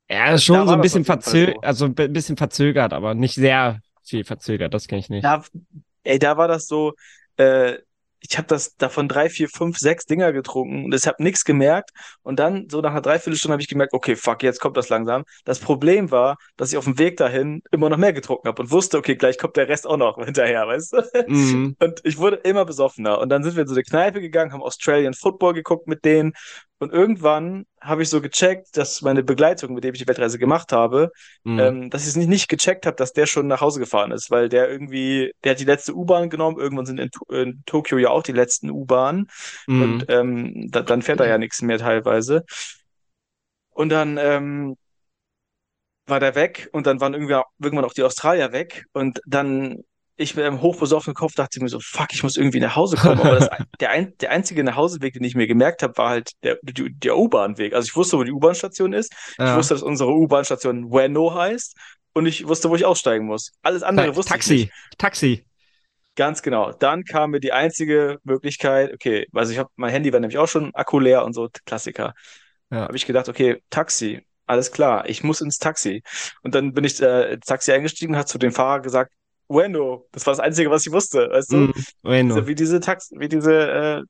Ja, 0.08 0.34
ist 0.34 0.44
schon 0.44 0.66
so 0.66 0.74
ein 0.74 0.80
bisschen 0.80 1.04
verzögert, 1.04 1.56
so. 1.56 1.60
also 1.62 1.84
ein 1.86 1.94
bi- 1.94 2.08
bisschen 2.08 2.36
verzögert, 2.36 2.92
aber 2.92 3.14
nicht 3.14 3.34
sehr 3.34 3.80
viel 4.04 4.24
verzögert, 4.24 4.72
das 4.72 4.86
kenne 4.86 5.00
ich 5.00 5.08
nicht. 5.08 5.24
Da, 5.24 5.42
ey, 6.04 6.18
da 6.18 6.36
war 6.36 6.48
das 6.48 6.66
so, 6.68 6.94
äh, 7.38 7.78
ich 8.20 8.38
habe 8.38 8.48
das 8.48 8.74
davon 8.76 9.08
drei, 9.08 9.28
vier, 9.28 9.48
fünf, 9.48 9.78
sechs 9.78 10.06
Dinger 10.06 10.32
getrunken 10.32 10.84
und 10.86 10.94
ich 10.94 11.06
habe 11.06 11.22
nichts 11.22 11.44
gemerkt. 11.44 11.90
Und 12.22 12.40
dann, 12.40 12.68
so 12.68 12.80
nach 12.80 12.90
einer 12.90 13.00
Dreiviertelstunde, 13.02 13.52
habe 13.52 13.62
ich 13.62 13.68
gemerkt, 13.68 13.92
okay, 13.92 14.16
fuck, 14.16 14.42
jetzt 14.42 14.58
kommt 14.58 14.76
das 14.76 14.88
langsam. 14.88 15.24
Das 15.44 15.60
Problem 15.60 16.10
war, 16.10 16.36
dass 16.56 16.72
ich 16.72 16.78
auf 16.78 16.84
dem 16.84 16.98
Weg 16.98 17.18
dahin 17.18 17.62
immer 17.70 17.88
noch 17.88 17.98
mehr 17.98 18.12
getrunken 18.12 18.48
habe 18.48 18.62
und 18.62 18.70
wusste, 18.72 18.98
okay, 18.98 19.14
gleich 19.16 19.38
kommt 19.38 19.56
der 19.56 19.68
Rest 19.68 19.86
auch 19.86 19.96
noch 19.96 20.16
hinterher, 20.24 20.66
weißt 20.66 20.94
du? 20.94 21.02
Mhm. 21.28 21.76
Und 21.78 22.00
ich 22.04 22.18
wurde 22.18 22.36
immer 22.36 22.64
besoffener. 22.64 23.20
Und 23.20 23.28
dann 23.28 23.44
sind 23.44 23.54
wir 23.54 23.62
in 23.62 23.68
so 23.68 23.74
eine 23.74 23.84
Kneipe 23.84 24.20
gegangen, 24.20 24.52
haben 24.52 24.62
Australian 24.62 25.14
Football 25.14 25.54
geguckt 25.54 25.86
mit 25.86 26.04
denen. 26.04 26.32
Und 26.78 26.92
irgendwann 26.92 27.64
habe 27.80 28.02
ich 28.02 28.10
so 28.10 28.20
gecheckt, 28.20 28.76
dass 28.76 29.00
meine 29.00 29.22
Begleitung, 29.22 29.72
mit 29.72 29.82
dem 29.84 29.94
ich 29.94 30.00
die 30.00 30.08
Weltreise 30.08 30.38
gemacht 30.38 30.72
habe, 30.72 31.10
Mhm. 31.44 31.58
ähm, 31.58 31.90
dass 31.90 32.02
ich 32.02 32.08
es 32.08 32.16
nicht, 32.16 32.28
nicht 32.28 32.48
gecheckt 32.48 32.84
habe, 32.84 32.96
dass 32.96 33.12
der 33.14 33.26
schon 33.26 33.46
nach 33.46 33.62
Hause 33.62 33.80
gefahren 33.80 34.10
ist, 34.12 34.30
weil 34.30 34.48
der 34.50 34.68
irgendwie, 34.70 35.32
der 35.42 35.52
hat 35.52 35.60
die 35.60 35.64
letzte 35.64 35.94
U-Bahn 35.94 36.28
genommen. 36.28 36.58
Irgendwann 36.58 36.84
sind 36.86 37.00
in, 37.00 37.10
in 37.30 37.62
Tokio 37.64 37.96
ja 37.98 38.10
auch 38.10 38.22
die 38.22 38.32
letzten 38.32 38.70
U-Bahnen. 38.70 39.28
Mhm. 39.66 39.82
Und 39.82 40.04
ähm, 40.08 40.70
da, 40.70 40.82
dann 40.82 41.00
fährt 41.02 41.20
da 41.20 41.26
ja 41.26 41.38
nichts 41.38 41.62
mehr 41.62 41.78
teilweise. 41.78 42.44
Und 43.70 43.90
dann 43.90 44.18
ähm, 44.18 44.76
war 46.06 46.20
der 46.20 46.34
weg 46.34 46.68
und 46.72 46.86
dann 46.86 47.00
waren 47.00 47.14
irgendwie 47.14 47.40
irgendwann 47.58 47.84
auch 47.84 47.92
die 47.94 48.02
Australier 48.02 48.52
weg. 48.52 48.84
Und 48.92 49.20
dann, 49.26 49.82
ich 50.16 50.34
mit 50.34 50.44
einem 50.44 50.62
hochbesoffenen 50.62 51.14
Kopf 51.14 51.34
dachte 51.34 51.62
mir 51.62 51.68
so, 51.68 51.78
fuck, 51.80 52.08
ich 52.12 52.22
muss 52.22 52.36
irgendwie 52.36 52.60
nach 52.60 52.74
Hause 52.76 52.96
kommen. 52.96 53.20
Aber 53.20 53.36
das, 53.36 53.48
der, 53.80 53.90
ein, 53.90 54.14
der 54.20 54.30
einzige 54.30 54.64
Nachhauseweg, 54.64 55.14
den 55.14 55.24
ich 55.24 55.34
mir 55.34 55.46
gemerkt 55.46 55.82
habe, 55.82 55.96
war 55.98 56.08
halt 56.10 56.32
der, 56.42 56.58
der 56.62 57.16
U-Bahn-Weg. 57.16 57.74
Also 57.74 57.86
ich 57.86 57.96
wusste, 57.96 58.18
wo 58.18 58.24
die 58.24 58.32
U-Bahn-Station 58.32 58.92
ist. 58.92 59.12
Ich 59.32 59.38
Ja. 59.38 59.56
wusste, 59.56 59.74
dass 59.74 59.82
unsere 59.82 60.10
U-Bahn-Station 60.12 60.84
Ueno 60.84 61.34
heißt. 61.34 61.76
Und 62.14 62.24
ich 62.26 62.48
wusste, 62.48 62.70
wo 62.70 62.76
ich 62.76 62.86
aussteigen 62.86 63.26
muss. 63.26 63.52
Alles 63.62 63.82
andere 63.82 64.06
Ta 64.06 64.16
wusste 64.16 64.30
ich 64.30 64.32
Taxi, 64.32 64.54
nicht. 64.54 64.72
Taxi. 64.96 65.46
Ganz 66.14 66.40
genau. 66.40 66.72
Dann 66.72 67.04
kam 67.04 67.32
mir 67.32 67.40
die 67.40 67.52
einzige 67.52 68.18
Möglichkeit, 68.24 68.94
okay, 68.94 69.26
also 69.34 69.52
ich 69.52 69.58
habe 69.58 69.68
mein 69.76 69.90
Handy 69.90 70.12
war 70.14 70.20
nämlich 70.20 70.38
auch 70.38 70.48
schon 70.48 70.74
Akku 70.74 70.98
leer 70.98 71.24
und 71.26 71.34
so 71.34 71.48
Klassiker. 71.66 72.14
Ja. 72.70 72.82
Habe 72.82 72.96
ich 72.96 73.04
gedacht, 73.04 73.28
okay, 73.28 73.62
Taxi, 73.68 74.22
alles 74.46 74.72
klar, 74.72 75.06
ich 75.08 75.22
muss 75.24 75.42
ins 75.42 75.58
Taxi. 75.58 76.02
Und 76.42 76.54
dann 76.54 76.72
bin 76.72 76.84
ich 76.84 77.02
äh, 77.02 77.34
ins 77.34 77.44
Taxi 77.44 77.70
eingestiegen 77.72 78.14
und 78.14 78.18
hat 78.18 78.28
zu 78.28 78.38
dem 78.38 78.52
Fahrer 78.52 78.80
gesagt, 78.80 79.12
Bueno, 79.48 80.06
das 80.12 80.26
war 80.26 80.32
das 80.32 80.40
Einzige, 80.40 80.70
was 80.70 80.86
ich 80.86 80.92
wusste, 80.92 81.28
weißt 81.30 81.52
du? 81.52 81.56
Mhm. 81.56 81.72
Bueno. 82.02 82.34
So, 82.34 82.46
wie 82.46 82.54
diese 82.54 82.80
Tax 82.80 83.10
wie 83.16 83.28
diese 83.28 83.52
äh, 83.52 84.02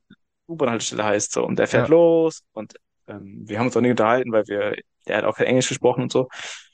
U-Bahn-Haltestelle 0.47 1.03
heißt 1.03 1.31
so. 1.33 1.45
Und 1.45 1.59
der 1.59 1.67
fährt 1.67 1.89
Ja. 1.89 1.93
los 1.95 2.41
und 2.53 2.73
ähm, 3.07 3.43
wir 3.47 3.59
haben 3.59 3.67
uns 3.67 3.77
auch 3.77 3.81
nicht 3.81 3.91
unterhalten, 3.91 4.31
weil 4.31 4.43
wir, 4.47 4.75
der 5.07 5.17
hat 5.17 5.23
auch 5.25 5.35
kein 5.37 5.47
Englisch 5.47 5.67
gesprochen 5.69 6.03
und 6.03 6.11
so. 6.11 6.27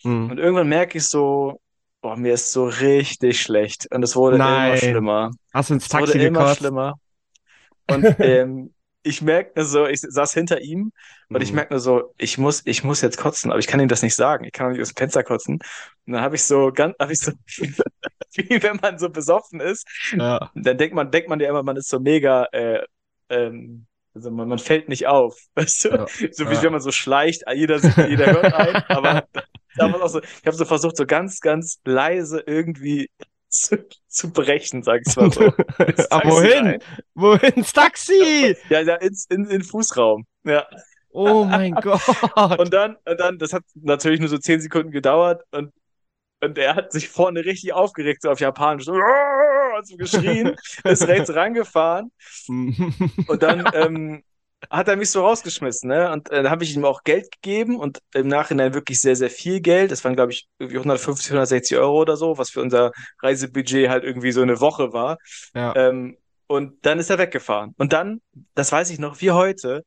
Mhm. 0.03 0.32
Und 0.32 0.38
irgendwann 0.38 0.70
merke 0.70 0.98
ich 0.98 1.05
so, 1.05 1.60
boah, 2.01 2.15
mir 2.15 2.34
ist 2.34 2.51
so 2.51 2.65
richtig 2.65 3.41
schlecht. 3.41 3.88
Und 3.91 4.03
es 4.03 4.15
wurde 4.15 4.38
Nein. 4.38 4.67
immer 4.70 4.77
schlimmer. 4.77 5.32
Hast 5.53 5.70
du 5.70 5.74
ins 5.75 5.86
Es 5.86 5.93
wurde 5.93 6.13
Taxi 6.13 6.25
immer 6.25 6.55
schlimmer. 6.55 6.93
Und 7.88 8.05
ähm, 8.20 8.74
ich 9.03 9.22
merke 9.22 9.51
nur 9.58 9.65
so, 9.65 9.86
ich 9.86 10.00
saß 10.00 10.34
hinter 10.34 10.62
ihm 10.62 10.93
und 11.27 11.41
ich 11.43 11.50
Mhm. 11.50 11.55
merke 11.55 11.74
nur 11.74 11.82
so, 11.82 12.13
ich 12.17 12.38
muss, 12.38 12.62
ich 12.65 12.86
muss 12.86 13.01
jetzt 13.01 13.17
kotzen, 13.17 13.51
aber 13.51 13.60
ich 13.60 13.67
kann 13.67 13.82
ihm 13.82 13.89
das 13.89 14.01
nicht 14.01 14.15
sagen. 14.15 14.46
Ich 14.46 14.53
kann 14.53 14.67
auch 14.67 14.72
nicht 14.72 14.82
aus 14.82 14.93
dem 14.93 14.96
Fenster 14.98 15.24
kotzen. 15.24 15.55
Und 16.05 16.13
dann 16.13 16.22
habe 16.22 16.36
ich 16.36 16.43
so 16.43 16.72
ganz, 16.74 16.96
habe 17.00 17.12
ich 17.12 17.20
so, 17.20 17.34
wie 18.36 18.62
wenn 18.63 18.77
man 18.82 18.98
so 19.00 19.10
besoffen 19.10 19.60
ist, 19.60 19.88
Ja. 20.12 20.51
dann 20.56 20.77
denkt 20.77 20.96
man, 20.96 21.12
denkt 21.12 21.30
man 21.30 21.39
ja 21.39 21.50
immer, 21.50 21.63
man 21.63 21.77
ist 21.77 21.89
so 21.89 22.00
mega, 22.00 22.46
äh, 22.51 22.84
ähm, 23.30 23.86
also 24.13 24.30
man, 24.32 24.48
man 24.48 24.60
fällt 24.60 24.89
nicht 24.89 25.08
auf. 25.08 25.38
Weißt 25.56 25.86
du? 25.86 25.89
Ja. 25.89 26.06
So 26.32 26.50
wie 26.50 26.53
Ja. 26.56 26.63
wenn 26.63 26.72
man 26.74 26.82
so 26.82 26.92
schleicht, 26.92 27.44
jeder 27.53 27.80
sieht, 27.80 27.98
jeder 28.10 28.27
hört 28.32 28.53
ein, 28.53 28.75
aber 28.89 29.27
da 29.75 29.92
war 29.92 30.03
auch 30.03 30.08
so, 30.10 30.22
ich 30.22 30.46
habe 30.46 30.56
so 30.56 30.65
versucht, 30.65 30.98
so 30.98 31.06
ganz, 31.06 31.39
ganz 31.39 31.80
leise 31.86 32.44
irgendwie 32.46 33.10
zu, 33.50 33.86
zu 34.08 34.32
brechen, 34.32 34.82
sag 34.84 35.01
ich 35.06 35.15
mal 35.15 35.32
so. 35.32 35.51
Aber 36.10 36.30
wohin? 36.30 36.65
rein. 36.68 36.80
Wohin? 37.15 37.51
Ins 37.53 37.74
Taxi! 37.74 38.56
Ja, 38.70 38.82
ja, 38.82 38.96
ins, 38.96 39.25
in, 39.25 39.44
in 39.44 39.50
den 39.50 39.63
Fußraum. 39.63 40.25
Ja. 40.44 40.65
Oh 41.12 41.44
mein 41.46 41.75
Gott. 41.75 42.01
Und 42.58 42.74
dann, 42.74 42.98
und 43.06 43.20
dann, 43.20 43.38
das 43.38 43.53
hat 43.53 43.63
natürlich 43.75 44.20
nur 44.20 44.30
so 44.30 44.39
zehn 44.39 44.60
Sekunden 44.60 44.89
gedauert 44.92 45.44
und, 45.51 45.72
und 46.43 46.57
er 46.57 46.75
hat 46.75 46.91
sich 46.91 47.09
vorne 47.09 47.45
richtig 47.45 47.73
aufgeregt, 47.73 48.21
so 48.21 48.29
auf 48.29 48.39
Japanisch, 48.39 48.85
so, 48.85 48.93
hat 48.95 49.88
so 49.88 49.95
geschrien, 49.97 50.55
ist 50.83 51.07
rechts 51.07 51.33
rangefahren 51.33 52.12
und 52.47 53.43
dann 53.43 53.65
ähm, 53.73 54.23
hat 54.69 54.88
er 54.88 54.95
mich 54.95 55.09
so 55.09 55.21
rausgeschmissen, 55.21 55.89
ne? 55.89 56.12
Und 56.12 56.29
äh, 56.29 56.43
dann 56.43 56.51
habe 56.51 56.63
ich 56.63 56.75
ihm 56.75 56.85
auch 56.85 57.03
Geld 57.03 57.31
gegeben 57.31 57.77
und 57.77 58.00
im 58.13 58.27
Nachhinein 58.27 58.73
wirklich 58.73 59.01
sehr, 59.01 59.15
sehr 59.15 59.29
viel 59.29 59.59
Geld. 59.59 59.91
Das 59.91 60.03
waren, 60.03 60.15
glaube 60.15 60.31
ich, 60.31 60.47
irgendwie 60.57 60.77
150, 60.77 61.31
160 61.31 61.77
Euro 61.77 62.00
oder 62.01 62.15
so, 62.15 62.38
was 62.38 62.50
für 62.50 62.62
unser 62.62 62.91
Reisebudget 63.21 63.89
halt 63.89 64.03
irgendwie 64.03 64.31
so 64.31 64.41
eine 64.41 64.59
Woche 64.62 64.93
war. 64.93 65.17
Ja. 65.53 65.75
Ähm, 65.75 66.17
und 66.47 66.85
dann 66.85 67.00
ist 67.00 67.09
er 67.09 67.17
weggefahren. 67.17 67.73
Und 67.77 67.93
dann, 67.93 68.21
das 68.53 68.71
weiß 68.71 68.89
ich 68.89 69.00
noch, 69.00 69.21
wie 69.21 69.31
heute, 69.31 69.83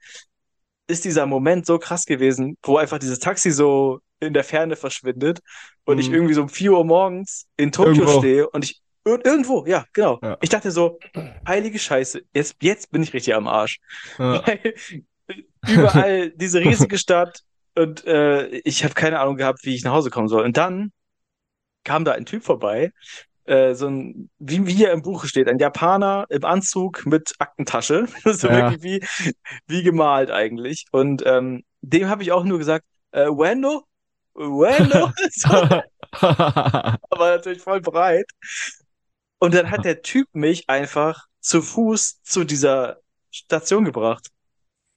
ist 0.88 1.04
dieser 1.04 1.26
Moment 1.26 1.66
so 1.66 1.78
krass 1.78 2.06
gewesen, 2.06 2.56
wo 2.62 2.76
einfach 2.76 2.98
dieses 2.98 3.18
Taxi 3.18 3.50
so 3.50 4.00
in 4.20 4.32
der 4.34 4.44
Ferne 4.44 4.76
verschwindet 4.76 5.40
und 5.84 5.98
ich 5.98 6.08
Mhm. 6.08 6.14
irgendwie 6.14 6.34
so 6.34 6.42
um 6.42 6.48
4 6.48 6.72
Uhr 6.72 6.84
morgens 6.84 7.46
in 7.56 7.72
Tokio 7.72 7.92
Irgendwo. 7.92 8.18
stehe 8.20 8.48
und 8.50 8.64
ich 8.64 8.80
ir 9.06 9.24
irgendwo, 9.24 9.64
ja, 9.66 9.84
genau. 9.92 10.18
Ja. 10.22 10.36
Ich 10.40 10.48
dachte 10.48 10.70
so, 10.70 10.98
heilige 11.46 11.78
Scheiße, 11.78 12.22
jetzt, 12.34 12.56
jetzt 12.60 12.90
bin 12.90 13.02
ich 13.02 13.12
richtig 13.12 13.34
am 13.34 13.46
Arsch. 13.46 13.78
Ja. 14.18 14.42
Weil 14.46 14.74
überall 15.68 16.30
diese 16.30 16.60
riesige 16.60 16.98
Stadt 16.98 17.40
und 17.74 18.04
äh, 18.06 18.46
ich 18.64 18.84
habe 18.84 18.94
keine 18.94 19.20
Ahnung 19.20 19.36
gehabt, 19.36 19.60
wie 19.64 19.74
ich 19.74 19.84
nach 19.84 19.92
Hause 19.92 20.10
kommen 20.10 20.28
soll. 20.28 20.44
Und 20.44 20.56
dann 20.56 20.92
kam 21.84 22.04
da 22.04 22.12
ein 22.12 22.26
Typ 22.26 22.42
vorbei, 22.42 22.90
äh, 23.44 23.74
so 23.74 23.86
ein, 23.86 24.30
wie, 24.38 24.66
wie 24.66 24.72
hier 24.74 24.92
im 24.92 25.02
Buche 25.02 25.28
steht, 25.28 25.48
ein 25.48 25.58
Japaner 25.58 26.26
im 26.30 26.44
Anzug 26.44 27.06
mit 27.06 27.34
Aktentasche. 27.38 28.06
so 28.24 28.48
Ja. 28.48 28.70
wirklich 28.70 28.82
wie, 28.82 29.34
wie 29.66 29.82
gemalt 29.82 30.30
eigentlich. 30.30 30.86
Und 30.90 31.22
ähm, 31.26 31.62
dem 31.82 32.08
habe 32.08 32.22
ich 32.22 32.32
auch 32.32 32.44
nur 32.44 32.58
gesagt, 32.58 32.84
äh, 33.12 33.26
Wendo? 33.26 33.84
Wendo? 34.36 35.12
so, 35.32 35.48
aber 37.10 37.36
natürlich 37.36 37.62
voll 37.62 37.80
breit. 37.80 38.26
Und 39.38 39.54
dann 39.54 39.70
hat 39.70 39.84
der 39.84 40.02
Typ 40.02 40.28
mich 40.32 40.68
einfach 40.68 41.26
zu 41.40 41.62
Fuß 41.62 42.22
zu 42.22 42.44
dieser 42.44 42.98
Station 43.30 43.84
gebracht. 43.84 44.28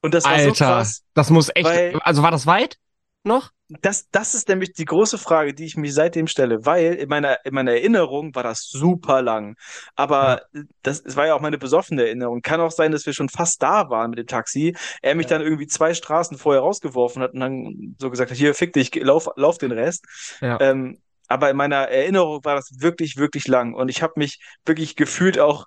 Und 0.02 0.14
das 0.14 0.24
war 0.24 0.40
so 0.40 0.50
Alter, 0.50 0.66
krass. 0.66 1.04
das 1.14 1.30
muss 1.30 1.50
echt. 1.54 1.66
weil- 1.66 2.00
Also 2.04 2.24
war 2.24 2.32
das 2.32 2.46
weit 2.46 2.78
noch? 3.24 3.52
Das, 3.82 4.10
das 4.10 4.34
ist 4.34 4.50
nämlich 4.50 4.74
die 4.74 4.86
große 4.86 5.20
Frage, 5.20 5.54
die 5.54 5.64
ich 5.66 5.78
mich 5.78 5.94
seitdem 5.94 6.26
stelle, 6.26 6.66
weil 6.66 6.96
in 6.96 7.08
meiner, 7.08 7.46
in 7.46 7.54
meiner 7.54 7.74
Erinnerung 7.74 8.34
war 8.34 8.42
das 8.42 8.68
super 8.68 9.22
lang. 9.22 9.56
Aber 9.96 10.42
das, 10.82 11.02
es 11.02 11.16
war 11.16 11.28
ja 11.28 11.36
auch 11.36 11.40
meine 11.42 11.60
besoffene 11.60 12.04
Erinnerung. 12.04 12.42
Kann 12.42 12.62
auch 12.62 12.72
sein, 12.72 12.92
dass 12.92 13.06
wir 13.06 13.14
schon 13.14 13.30
fast 13.30 13.62
da 13.62 13.92
waren 13.92 14.10
mit 14.10 14.18
dem 14.18 14.26
Taxi. 14.26 14.76
Er 15.04 15.14
mich 15.14 15.28
dann 15.28 15.42
irgendwie 15.44 15.68
zwei 15.68 15.94
Straßen 15.94 16.36
vorher 16.40 16.64
rausgeworfen 16.64 17.22
hat 17.22 17.34
und 17.34 17.42
dann 17.42 17.96
so 18.00 18.10
gesagt 18.10 18.32
hat, 18.32 18.38
hier, 18.40 18.56
fick 18.56 18.74
dich, 18.74 18.94
lauf, 18.96 19.30
lauf 19.36 19.60
den 19.60 19.72
Rest. 19.72 20.04
Ja. 20.42 20.60
Ähm, 20.60 20.98
aber 21.28 21.52
in 21.52 21.58
meiner 21.58 21.88
Erinnerung 21.90 22.44
war 22.44 22.56
das 22.56 22.72
wirklich, 22.80 23.18
wirklich 23.18 23.48
lang. 23.48 23.76
Und 23.76 23.90
ich 23.90 24.02
habe 24.02 24.14
mich 24.16 24.40
wirklich 24.66 24.96
gefühlt 24.96 25.38
auch 25.38 25.66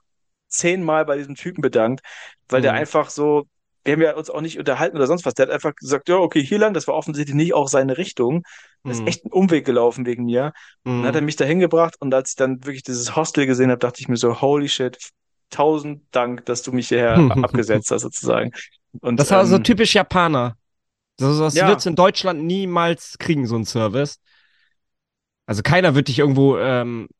zehnmal 0.49 1.05
bei 1.05 1.17
diesem 1.17 1.37
Typen 1.37 1.63
bedankt, 1.63 2.01
weil 2.49 2.63
der 2.63 2.73
Mhm. 2.73 2.79
einfach 2.79 3.11
so, 3.11 3.45
wir 3.85 3.93
haben 3.95 4.03
ja 4.03 4.15
uns 4.15 4.31
auch 4.31 4.41
nicht 4.41 4.59
unterhalten 4.59 4.97
oder 4.97 5.07
sonst 5.07 5.25
was. 5.27 5.35
Der 5.35 5.47
hat 5.47 5.53
einfach 5.53 5.75
gesagt, 5.75 6.09
ja, 6.09 6.17
okay, 6.17 6.43
hier 6.43 6.59
lang, 6.59 6.75
das 6.75 6.87
war 6.87 6.95
offensichtlich 6.95 7.35
nicht 7.35 7.55
auch 7.55 7.69
seine 7.69 7.99
Richtung. 7.99 8.43
Der 8.85 8.93
ist 8.93 9.01
Mhm. 9.03 9.07
echt 9.09 9.25
einen 9.25 9.33
Umweg 9.33 9.65
gelaufen 9.65 10.07
wegen 10.07 10.25
mir. 10.25 10.53
Dann 10.85 11.01
Mhm. 11.01 11.05
hat 11.07 11.15
er 11.17 11.23
mich 11.23 11.37
dahin 11.37 11.59
gebracht 11.61 11.97
und 12.01 12.13
als 12.15 12.31
ich 12.31 12.37
dann 12.37 12.65
wirklich 12.65 12.83
dieses 12.83 13.17
Hostel 13.17 13.47
gesehen 13.47 13.71
habe, 13.71 13.79
dachte 13.79 14.01
ich 14.01 14.09
mir 14.09 14.17
so, 14.17 14.41
holy 14.41 14.69
shit, 14.69 14.99
tausend 15.51 16.03
Dank, 16.13 16.47
dass 16.47 16.63
du 16.63 16.73
mich 16.73 16.89
hierher 16.89 17.15
abgesetzt 17.67 17.91
hast, 17.91 18.03
sozusagen. 18.03 18.53
Und, 19.01 19.19
Das 19.19 19.31
war 19.31 19.45
so 19.47 19.57
ähm, 19.57 19.65
typisch 19.65 19.95
Japaner. 19.95 20.57
Das, 21.19 21.39
das 21.39 21.55
Ja. 21.55 21.69
wird's 21.69 21.87
in 21.87 21.95
Deutschland 21.95 22.43
niemals 22.45 23.17
kriegen, 23.19 23.47
so 23.47 23.57
ein 23.57 23.65
Service. 23.65 24.19
Also 25.47 25.63
keiner 25.63 25.95
wird 25.95 26.09
dich 26.09 26.19
irgendwo, 26.19 26.57
ähm, 26.59 27.03
wird- 27.03 27.11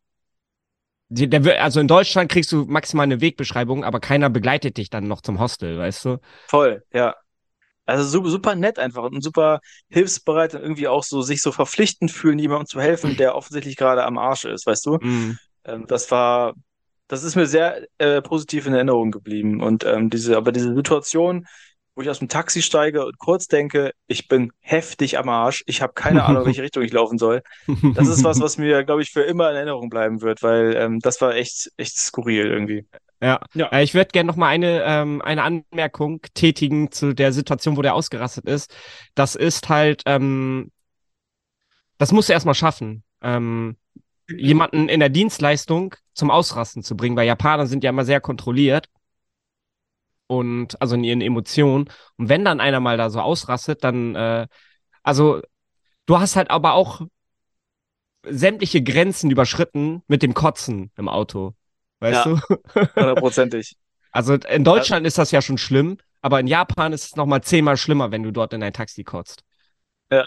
also 1.59 1.81
in 1.81 1.89
Deutschland 1.89 2.31
kriegst 2.31 2.53
du 2.53 2.65
maximal 2.65 3.05
eine 3.05 3.21
Wegbeschreibung, 3.21 3.85
aber 3.85 4.01
keiner 4.01 4.31
begleitet 4.31 4.77
dich 4.77 4.91
dann 4.91 5.09
noch 5.09 5.21
zum 5.21 5.41
Hostel, 5.41 5.79
weißt 5.79 6.05
du? 6.05 6.19
Voll, 6.49 6.83
ja. 6.93 7.15
Also 7.85 8.05
super, 8.05 8.29
super 8.29 8.55
nett 8.55 8.79
einfach 8.79 9.03
und 9.03 9.23
super 9.23 9.61
hilfsbereit 9.89 10.55
und 10.55 10.63
irgendwie 10.63 10.89
auch 10.89 11.03
so 11.03 11.23
sich 11.23 11.43
so 11.43 11.51
verpflichtend 11.51 12.11
fühlen, 12.11 12.39
jemandem 12.39 12.67
zu 12.67 12.81
helfen, 12.81 13.17
der 13.17 13.35
offensichtlich 13.35 13.77
gerade 13.77 14.05
am 14.05 14.19
Arsch 14.19 14.45
ist, 14.45 14.67
weißt 14.67 14.87
du? 14.87 14.99
Mhm. 15.01 15.39
Ähm, 15.65 15.87
das 15.89 16.11
war, 16.11 16.55
das 17.09 17.25
ist 17.25 17.35
mir 17.35 17.47
sehr 17.47 17.87
äh, 17.99 18.23
positiv 18.23 18.67
in 18.67 18.75
Erinnerung 18.75 19.11
geblieben. 19.11 19.61
Und 19.63 19.85
ähm, 19.85 20.11
diese, 20.11 20.37
aber 20.37 20.53
diese 20.53 20.75
Situation, 20.75 21.47
wo 21.95 22.03
ich 22.03 22.11
aus 22.11 22.19
dem 22.21 22.29
Taxi 22.29 22.63
steige 22.63 23.05
und 23.05 23.19
kurz 23.19 23.49
denke, 23.49 23.93
ich 24.07 24.29
bin 24.29 24.53
heftig 24.61 25.19
am 25.19 25.29
Arsch, 25.29 25.63
ich 25.67 25.83
habe 25.83 25.93
keine 25.95 26.25
Ahnung, 26.25 26.43
in 26.43 26.47
welche 26.47 26.63
Richtung 26.63 26.83
ich 26.83 26.93
laufen 26.93 27.19
soll. 27.19 27.43
Das 27.95 28.09
ist 28.09 28.25
was, 28.25 28.41
was 28.41 28.59
mir, 28.59 28.85
glaube 28.85 29.03
ich, 29.03 29.11
für 29.11 29.23
immer 29.23 29.51
in 29.51 29.57
Erinnerung 29.57 29.91
bleiben 29.91 30.23
wird, 30.23 30.43
weil 30.43 30.75
ähm, 30.77 31.01
das 31.01 31.21
war 31.21 31.35
echt, 31.35 31.71
echt 31.77 31.97
skurril 31.99 32.47
irgendwie. 32.47 32.87
Ja. 33.21 33.41
Ja. 33.55 33.69
Äh, 33.71 33.85
Ich 33.85 33.95
würde 33.95 34.11
gerne 34.11 34.27
noch 34.27 34.37
mal 34.37 34.49
eine, 34.49 34.83
ähm, 34.85 35.23
eine 35.23 35.43
Anmerkung 35.43 36.23
tätigen 36.35 36.91
zu 36.91 37.15
der 37.15 37.33
Situation, 37.33 37.77
wo 37.77 37.83
der 37.83 37.95
ausgerastet 37.95 38.47
ist. 38.47 38.75
Das 39.15 39.35
ist 39.37 39.69
halt, 39.69 40.03
ähm, 40.07 40.71
das 41.99 42.13
musst 42.13 42.29
du 42.29 42.33
erstmal 42.33 42.55
schaffen, 42.55 43.05
ähm, 43.23 43.77
jemanden 44.29 44.89
in 44.89 45.01
der 45.01 45.09
Dienstleistung 45.09 45.95
zum 46.15 46.31
Ausrasten 46.31 46.83
zu 46.83 46.97
bringen, 46.97 47.17
weil 47.17 47.27
Japaner 47.27 47.67
sind 47.67 47.85
ja 47.85 47.91
immer 47.91 48.05
sehr 48.05 48.21
kontrolliert 48.21 48.89
und 50.33 50.81
also 50.81 50.95
in 50.95 51.05
ihren 51.05 51.21
Emotionen. 51.21 51.89
Und 52.17 52.29
wenn 52.29 52.45
dann 52.45 52.61
einer 52.61 52.81
mal 52.81 52.97
da 52.97 53.11
so 53.11 53.21
ausrastet, 53.21 53.85
dann, 53.85 54.15
äh, 54.15 54.47
also 55.03 55.43
du 56.07 56.21
hast 56.21 56.37
halt 56.37 56.51
aber 56.51 56.75
auch 56.75 57.03
sämtliche 58.25 58.83
Grenzen 58.83 59.31
überschritten 59.31 60.03
mit 60.07 60.23
dem 60.23 60.35
Kotzen 60.35 60.91
im 60.97 61.09
Auto. 61.09 61.55
Weißt 62.01 62.27
Ja. 62.27 62.41
du? 62.75 62.85
Hundertprozentig. 62.97 63.77
Also 64.15 64.35
in 64.35 64.63
Deutschland 64.63 65.07
ist 65.07 65.17
das 65.17 65.31
ja 65.31 65.41
schon 65.41 65.57
schlimm, 65.57 65.97
aber 66.21 66.39
in 66.39 66.47
Japan 66.47 66.93
ist 66.93 67.05
es 67.07 67.17
noch 67.17 67.25
mal 67.25 67.41
zehnmal 67.41 67.79
schlimmer, 67.79 68.11
wenn 68.13 68.23
du 68.23 68.31
dort 68.31 68.53
in 68.53 68.63
ein 68.63 68.75
Taxi 68.75 69.05
kotzt. 69.05 69.43
Ja. 70.11 70.27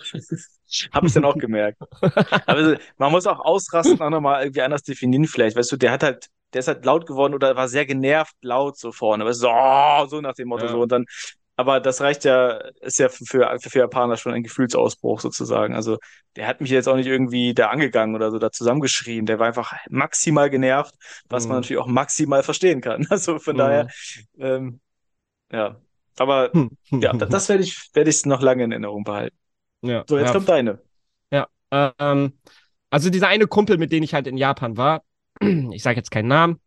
Habe 0.91 1.05
ich 1.05 1.13
dann 1.13 1.23
auch 1.23 1.37
gemerkt. 1.37 1.77
Aber 2.47 2.79
man 2.97 3.11
muss 3.11 3.27
auch 3.27 3.39
ausrasten 3.39 4.01
auch 4.01 4.09
nochmal 4.09 4.41
irgendwie 4.41 4.63
anders 4.63 4.81
definieren 4.81 5.25
vielleicht. 5.27 5.55
Weißt 5.55 5.71
du, 5.71 5.77
der 5.77 5.91
hat 5.91 6.01
halt, 6.01 6.25
der 6.55 6.61
ist 6.61 6.69
halt 6.69 6.85
laut 6.85 7.05
geworden 7.05 7.33
oder 7.33 7.55
war 7.57 7.67
sehr 7.67 7.85
genervt 7.85 8.33
laut 8.41 8.77
so 8.77 8.93
vorne. 8.93 9.25
Du, 9.25 9.33
so, 9.33 9.49
oh, 9.51 10.05
so 10.07 10.21
nach 10.21 10.33
dem 10.35 10.47
Motto 10.47 10.65
Ja. 10.65 10.71
so. 10.71 10.81
Und 10.81 10.91
dann, 10.91 11.05
aber 11.57 11.81
das 11.81 11.99
reicht 12.01 12.23
ja, 12.23 12.59
ist 12.81 12.97
ja 12.97 13.09
für, 13.09 13.59
für, 13.59 13.79
Japaner 13.79 14.15
schon 14.15 14.33
ein 14.33 14.41
Gefühlsausbruch 14.43 15.19
sozusagen. 15.19 15.75
Also 15.75 15.97
der 16.37 16.47
hat 16.47 16.61
mich 16.61 16.69
jetzt 16.69 16.87
auch 16.87 16.95
nicht 16.95 17.07
irgendwie 17.07 17.53
da 17.53 17.67
angegangen 17.67 18.15
oder 18.15 18.31
so 18.31 18.39
da 18.39 18.51
zusammengeschrien. 18.51 19.25
Der 19.25 19.37
war 19.37 19.47
einfach 19.47 19.73
maximal 19.89 20.49
genervt, 20.49 20.95
was 21.29 21.43
man 21.47 21.57
Mhm. 21.57 21.61
natürlich 21.61 21.81
auch 21.81 21.87
maximal 21.87 22.41
verstehen 22.41 22.79
kann. 22.81 23.05
Also 23.11 23.37
von 23.39 23.57
daher, 23.57 23.87
ähm, 24.39 24.79
ja. 25.51 25.75
Aber 26.17 26.51
Hm. 26.53 26.69
ja, 27.01 27.11
da- 27.13 27.25
das 27.25 27.49
werde 27.49 27.63
ich, 27.63 27.89
werde 27.93 28.09
ich 28.09 28.25
noch 28.25 28.41
lange 28.41 28.63
in 28.63 28.71
Erinnerung 28.71 29.03
behalten. 29.03 29.35
ja. 29.81 30.05
So, 30.07 30.17
jetzt 30.17 30.27
ja. 30.27 30.33
kommt 30.33 30.47
deine. 30.49 30.79
Ähm, 31.71 32.33
also 32.89 33.09
dieser 33.09 33.27
eine 33.27 33.47
Kumpel, 33.47 33.77
mit 33.77 33.91
dem 33.91 34.03
ich 34.03 34.13
halt 34.13 34.27
in 34.27 34.37
Japan 34.37 34.77
war, 34.77 35.03
ich 35.71 35.83
sage 35.83 35.97
jetzt 35.97 36.11
keinen 36.11 36.27
Namen. 36.27 36.59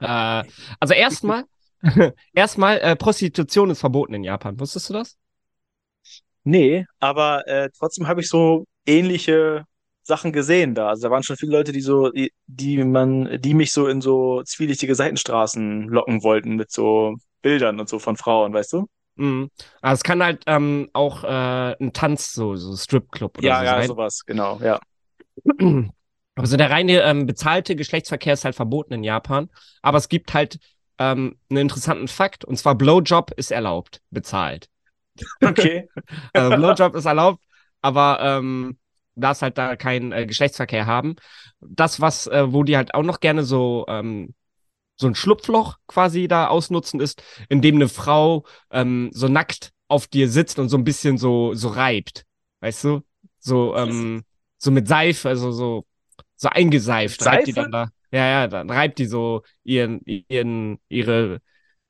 Äh, 0.00 0.44
also 0.80 0.94
erstmal, 0.94 1.44
erstmal, 2.34 2.78
äh, 2.80 2.96
Prostitution 2.96 3.70
ist 3.70 3.80
verboten 3.80 4.14
in 4.14 4.24
Japan. 4.24 4.58
Wusstest 4.60 4.90
du 4.90 4.94
das? 4.94 5.18
Nee, 6.44 6.86
aber 7.00 7.46
äh, 7.48 7.68
trotzdem 7.78 8.06
habe 8.08 8.20
ich 8.22 8.28
so 8.28 8.64
ähnliche 8.86 9.64
Sachen 10.02 10.32
gesehen 10.32 10.74
da. 10.74 10.88
Also 10.88 11.02
da 11.02 11.10
waren 11.10 11.22
schon 11.22 11.36
viele 11.36 11.52
Leute, 11.52 11.72
die 11.72 11.82
so, 11.82 12.10
die, 12.10 12.32
die 12.46 12.82
man, 12.82 13.40
die 13.40 13.54
mich 13.54 13.72
so 13.72 13.86
in 13.86 14.00
so 14.00 14.42
zwielichtige 14.44 14.94
Seitenstraßen 14.94 15.88
locken 15.88 16.22
wollten 16.22 16.56
mit 16.56 16.70
so 16.72 17.14
Bildern 17.42 17.78
und 17.78 17.88
so 17.88 17.98
von 17.98 18.16
Frauen, 18.16 18.52
weißt 18.54 18.72
du? 18.72 18.86
Mhm. 19.16 19.50
Also 19.82 20.00
es 20.00 20.02
kann 20.02 20.22
halt 20.22 20.44
ähm, 20.46 20.88
auch 20.94 21.24
äh, 21.24 21.76
ein 21.78 21.92
Tanz, 21.92 22.32
so, 22.32 22.56
so 22.56 22.74
Stripclub 22.76 23.38
oder 23.38 23.48
Ja, 23.48 23.58
so 23.58 23.64
ja, 23.64 23.76
sein. 23.76 23.88
sowas, 23.88 24.24
genau, 24.24 24.58
ja. 24.62 24.80
Also 26.36 26.56
der 26.56 26.70
reine 26.70 27.02
ähm, 27.02 27.26
bezahlte 27.26 27.76
Geschlechtsverkehr 27.76 28.34
ist 28.34 28.44
halt 28.44 28.54
verboten 28.54 28.94
in 28.94 29.04
Japan, 29.04 29.50
aber 29.82 29.98
es 29.98 30.08
gibt 30.08 30.32
halt 30.32 30.58
ähm, 30.98 31.38
einen 31.50 31.58
interessanten 31.60 32.08
Fakt, 32.08 32.44
und 32.44 32.56
zwar 32.56 32.74
Blowjob 32.74 33.32
ist 33.36 33.50
erlaubt, 33.50 34.00
bezahlt. 34.10 34.68
Okay. 35.42 35.88
Also 36.32 36.56
Blowjob 36.56 36.94
ist 36.94 37.04
erlaubt, 37.04 37.42
aber 37.82 38.18
ähm, 38.22 38.78
darfst 39.16 39.42
halt 39.42 39.58
da 39.58 39.76
keinen 39.76 40.12
äh, 40.12 40.26
Geschlechtsverkehr 40.26 40.86
haben. 40.86 41.16
Das, 41.60 42.00
was, 42.00 42.26
äh, 42.26 42.52
wo 42.52 42.62
die 42.62 42.76
halt 42.76 42.94
auch 42.94 43.02
noch 43.02 43.20
gerne 43.20 43.42
so, 43.42 43.84
ähm, 43.88 44.34
so 44.96 45.06
ein 45.06 45.14
Schlupfloch 45.14 45.78
quasi 45.86 46.28
da 46.28 46.46
ausnutzen, 46.48 47.00
ist, 47.00 47.22
indem 47.48 47.76
eine 47.76 47.88
Frau 47.88 48.44
ähm, 48.70 49.10
so 49.12 49.28
nackt 49.28 49.72
auf 49.88 50.06
dir 50.06 50.28
sitzt 50.28 50.58
und 50.58 50.68
so 50.68 50.76
ein 50.76 50.84
bisschen 50.84 51.18
so, 51.18 51.54
so 51.54 51.68
reibt. 51.68 52.24
Weißt 52.60 52.84
du? 52.84 53.02
So, 53.38 53.74
ähm, 53.76 54.22
so 54.58 54.70
mit 54.70 54.86
Seife, 54.86 55.28
also 55.28 55.50
so, 55.52 55.86
so 56.40 56.48
eingeseift, 56.48 57.24
reibt 57.26 57.46
die 57.46 57.52
Seife? 57.52 57.70
dann 57.70 57.72
da. 57.72 57.88
Ja, 58.12 58.26
ja, 58.28 58.46
dann 58.48 58.70
reibt 58.70 58.98
die 58.98 59.06
so 59.06 59.42
ihren, 59.62 60.00
ihren, 60.04 60.78
ihre, 60.88 61.40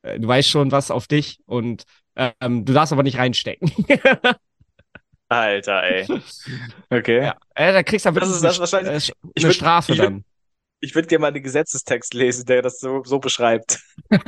äh, 0.03 0.19
du 0.19 0.27
weißt 0.27 0.49
schon 0.49 0.71
was 0.71 0.91
auf 0.91 1.07
dich 1.07 1.39
und 1.45 1.83
ähm, 2.15 2.65
du 2.65 2.73
darfst 2.73 2.93
aber 2.93 3.03
nicht 3.03 3.17
reinstecken. 3.17 3.71
Alter, 5.29 5.83
ey. 5.83 6.07
Okay. 6.89 7.23
Ja, 7.23 7.35
äh, 7.55 7.71
da 7.71 7.83
kriegst 7.83 8.05
du 8.05 8.11
Das 8.11 8.15
wirklich 8.15 8.35
ist 8.35 8.43
das 8.43 8.73
eine, 8.73 8.87
wahrscheinlich- 8.89 9.09
äh, 9.09 9.13
eine 9.37 9.49
würd- 9.49 9.53
Strafe 9.55 9.93
ich 9.93 9.99
würd- 9.99 10.03
dann. 10.03 10.25
Ich 10.83 10.95
würde 10.95 11.07
gerne 11.07 11.21
mal 11.21 11.31
den 11.31 11.43
Gesetzestext 11.43 12.13
lesen, 12.15 12.45
der 12.47 12.61
das 12.63 12.79
so, 12.79 13.03
so 13.03 13.19
beschreibt. 13.19 13.79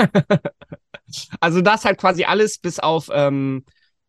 Also 1.39 1.61
das 1.61 1.85
halt 1.85 1.99
quasi 1.99 2.23
alles 2.23 2.57
bis 2.57 2.79
auf 2.79 3.09
ähm, 3.13 3.65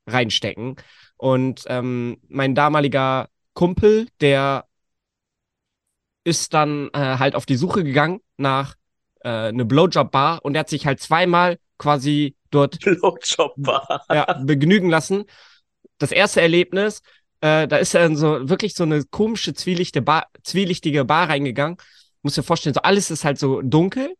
reinstecken. 0.06 0.76
Und 1.16 1.64
ähm, 1.66 2.18
mein 2.28 2.54
damaliger 2.54 3.28
Kumpel, 3.52 4.08
der 4.22 4.64
ist 6.24 6.54
dann 6.54 6.88
äh, 6.92 6.98
halt 6.98 7.34
auf 7.34 7.46
die 7.46 7.56
Suche 7.56 7.84
gegangen 7.84 8.20
nach 8.36 8.74
äh, 9.20 9.28
eine 9.28 9.64
Blowjob-Bar 9.64 10.44
und 10.44 10.54
der 10.54 10.60
hat 10.60 10.68
sich 10.68 10.86
halt 10.86 11.00
zweimal 11.00 11.58
quasi 11.78 12.34
dort 12.50 12.80
Blowjob-Bar. 12.80 14.06
ja, 14.10 14.32
begnügen 14.42 14.90
lassen. 14.90 15.24
Das 15.98 16.12
erste 16.12 16.40
Erlebnis, 16.40 17.02
äh, 17.40 17.68
da 17.68 17.76
ist 17.76 17.94
er 17.94 18.06
in 18.06 18.16
so 18.16 18.48
wirklich 18.48 18.74
so 18.74 18.84
eine 18.84 19.04
komische, 19.04 19.54
zwielichte 19.54 20.02
Bar, 20.02 20.28
zwielichtige 20.42 21.04
Bar 21.04 21.28
reingegangen. 21.28 21.76
Muss 22.22 22.34
dir 22.34 22.42
vorstellen, 22.42 22.74
so 22.74 22.82
alles 22.82 23.10
ist 23.10 23.24
halt 23.24 23.38
so 23.38 23.60
dunkel. 23.60 24.14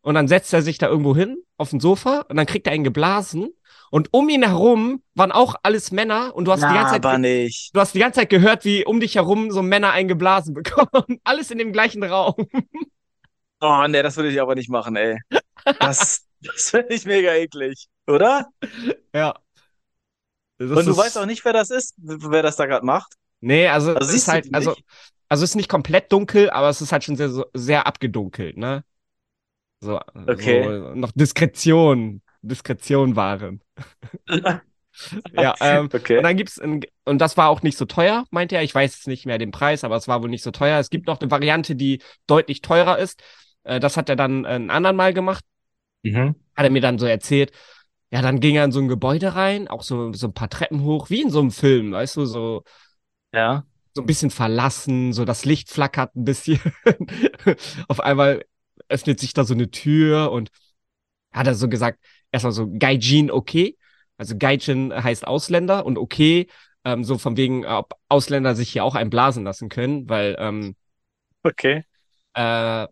Und 0.00 0.14
dann 0.14 0.28
setzt 0.28 0.52
er 0.54 0.62
sich 0.62 0.78
da 0.78 0.86
irgendwo 0.86 1.14
hin 1.14 1.38
auf 1.56 1.72
ein 1.72 1.80
Sofa 1.80 2.20
und 2.28 2.36
dann 2.36 2.46
kriegt 2.46 2.66
er 2.66 2.72
einen 2.72 2.84
geblasen. 2.84 3.50
Und 3.90 4.08
um 4.12 4.28
ihn 4.28 4.42
herum 4.42 5.02
waren 5.14 5.32
auch 5.32 5.54
alles 5.62 5.90
Männer 5.90 6.34
und 6.34 6.44
du 6.44 6.52
hast 6.52 6.60
die 6.62 6.74
ganze 6.74 6.92
Zeit, 6.94 7.04
aber 7.04 7.18
nicht. 7.18 7.74
du 7.74 7.80
hast 7.80 7.94
die 7.94 7.98
ganze 7.98 8.20
Zeit 8.20 8.30
gehört, 8.30 8.64
wie 8.64 8.84
um 8.84 9.00
dich 9.00 9.14
herum 9.14 9.50
so 9.50 9.62
Männer 9.62 9.92
einen 9.92 10.08
geblasen 10.08 10.54
bekommen. 10.54 11.20
Alles 11.24 11.50
in 11.50 11.58
dem 11.58 11.72
gleichen 11.72 12.02
Raum. 12.02 12.34
Oh, 13.60 13.84
nee, 13.88 14.02
das 14.02 14.16
würde 14.16 14.30
ich 14.30 14.40
aber 14.40 14.54
nicht 14.54 14.70
machen, 14.70 14.94
ey. 14.94 15.18
Das, 15.80 16.24
das 16.40 16.70
finde 16.70 16.94
ich 16.94 17.04
mega 17.04 17.34
eklig, 17.34 17.88
oder? 18.06 18.46
Ja. 19.12 19.34
Das 20.58 20.70
Und 20.70 20.86
du 20.86 20.96
weißt 20.96 21.18
auch 21.18 21.26
nicht, 21.26 21.44
wer 21.44 21.52
das 21.52 21.70
ist, 21.70 21.94
wer 21.98 22.42
das 22.42 22.54
da 22.56 22.66
gerade 22.66 22.86
macht. 22.86 23.14
Nee, 23.40 23.66
also, 23.68 23.94
Also 23.94 24.10
es 24.10 24.22
ist 24.22 24.28
halt, 24.28 24.52
also, 24.54 24.70
nicht? 24.70 24.84
also 25.28 25.44
es 25.44 25.50
ist 25.50 25.56
nicht 25.56 25.68
komplett 25.68 26.12
dunkel, 26.12 26.50
aber 26.50 26.68
es 26.68 26.80
ist 26.80 26.92
halt 26.92 27.04
schon 27.04 27.16
sehr, 27.16 27.30
sehr 27.54 27.86
abgedunkelt, 27.86 28.56
ne? 28.56 28.84
So, 29.80 30.00
Okay. 30.14 30.62
so 30.64 30.94
noch 30.94 31.12
Diskretion, 31.12 32.22
Diskretion 32.42 33.16
wahren. 33.16 33.60
Ja, 35.32 35.54
ähm, 35.60 35.84
und 35.84 35.94
Okay. 35.94 36.22
dann 36.24 36.36
gibt's, 36.36 36.58
ein, 36.60 36.80
und 37.04 37.18
das 37.18 37.36
war 37.36 37.48
auch 37.48 37.62
nicht 37.62 37.78
so 37.78 37.84
teuer, 37.84 38.24
meinte 38.30 38.56
er. 38.56 38.62
Ich 38.62 38.74
weiß 38.74 38.94
jetzt 38.94 39.06
nicht 39.06 39.26
mehr 39.26 39.38
den 39.38 39.50
Preis, 39.50 39.84
aber 39.84 39.96
es 39.96 40.08
war 40.08 40.22
wohl 40.22 40.28
nicht 40.30 40.42
so 40.42 40.50
teuer. 40.50 40.78
Es 40.78 40.90
gibt 40.90 41.06
noch 41.06 41.20
eine 41.20 41.30
Variante, 41.30 41.76
die 41.76 42.02
deutlich 42.26 42.60
teurer 42.62 42.98
ist. 42.98 43.22
Äh, 43.64 43.80
das 43.80 43.96
hat 43.96 44.08
er 44.08 44.16
dann 44.16 44.44
äh, 44.44 44.48
ein 44.48 44.70
anderen 44.70 44.96
Mal 44.96 45.14
gemacht. 45.14 45.44
Mhm. 46.04 46.34
Hat 46.56 46.64
er 46.64 46.70
mir 46.70 46.80
dann 46.80 46.98
so 46.98 47.06
erzählt. 47.06 47.52
Ja, 48.10 48.22
dann 48.22 48.40
ging 48.40 48.56
er 48.56 48.64
in 48.64 48.72
so 48.72 48.80
ein 48.80 48.88
Gebäude 48.88 49.34
rein, 49.34 49.68
auch 49.68 49.82
so, 49.82 50.12
so 50.14 50.28
ein 50.28 50.34
paar 50.34 50.48
Treppen 50.48 50.82
hoch, 50.82 51.10
wie 51.10 51.20
in 51.22 51.30
so 51.30 51.40
einem 51.40 51.50
Film, 51.50 51.92
weißt 51.92 52.16
du, 52.16 52.24
so, 52.24 52.64
Ja. 53.32 53.64
so 53.94 54.02
ein 54.02 54.06
bisschen 54.06 54.30
verlassen, 54.30 55.12
so 55.12 55.24
das 55.24 55.44
Licht 55.44 55.70
flackert 55.70 56.14
ein 56.16 56.24
bisschen. 56.24 56.60
Auf 57.88 58.00
einmal 58.00 58.44
öffnet 58.88 59.18
sich 59.20 59.32
da 59.34 59.44
so 59.44 59.54
eine 59.54 59.70
Tür 59.70 60.30
und 60.32 60.50
hat 61.32 61.46
er 61.46 61.54
so 61.54 61.68
gesagt, 61.68 62.00
erstmal 62.32 62.52
so 62.52 62.68
Gaijin 62.70 63.30
okay. 63.30 63.76
Also 64.16 64.36
Gaijin 64.36 64.92
heißt 64.92 65.26
Ausländer 65.26 65.86
und 65.86 65.96
okay, 65.96 66.48
ähm, 66.84 67.04
so 67.04 67.18
von 67.18 67.36
wegen, 67.36 67.64
ob 67.66 67.94
Ausländer 68.08 68.54
sich 68.54 68.70
hier 68.70 68.84
auch 68.84 68.94
einblasen 68.94 69.44
lassen 69.44 69.68
können, 69.68 70.08
weil 70.08 70.36
ähm, 70.38 70.74
Okay. 71.42 71.84
äh, 72.34 72.86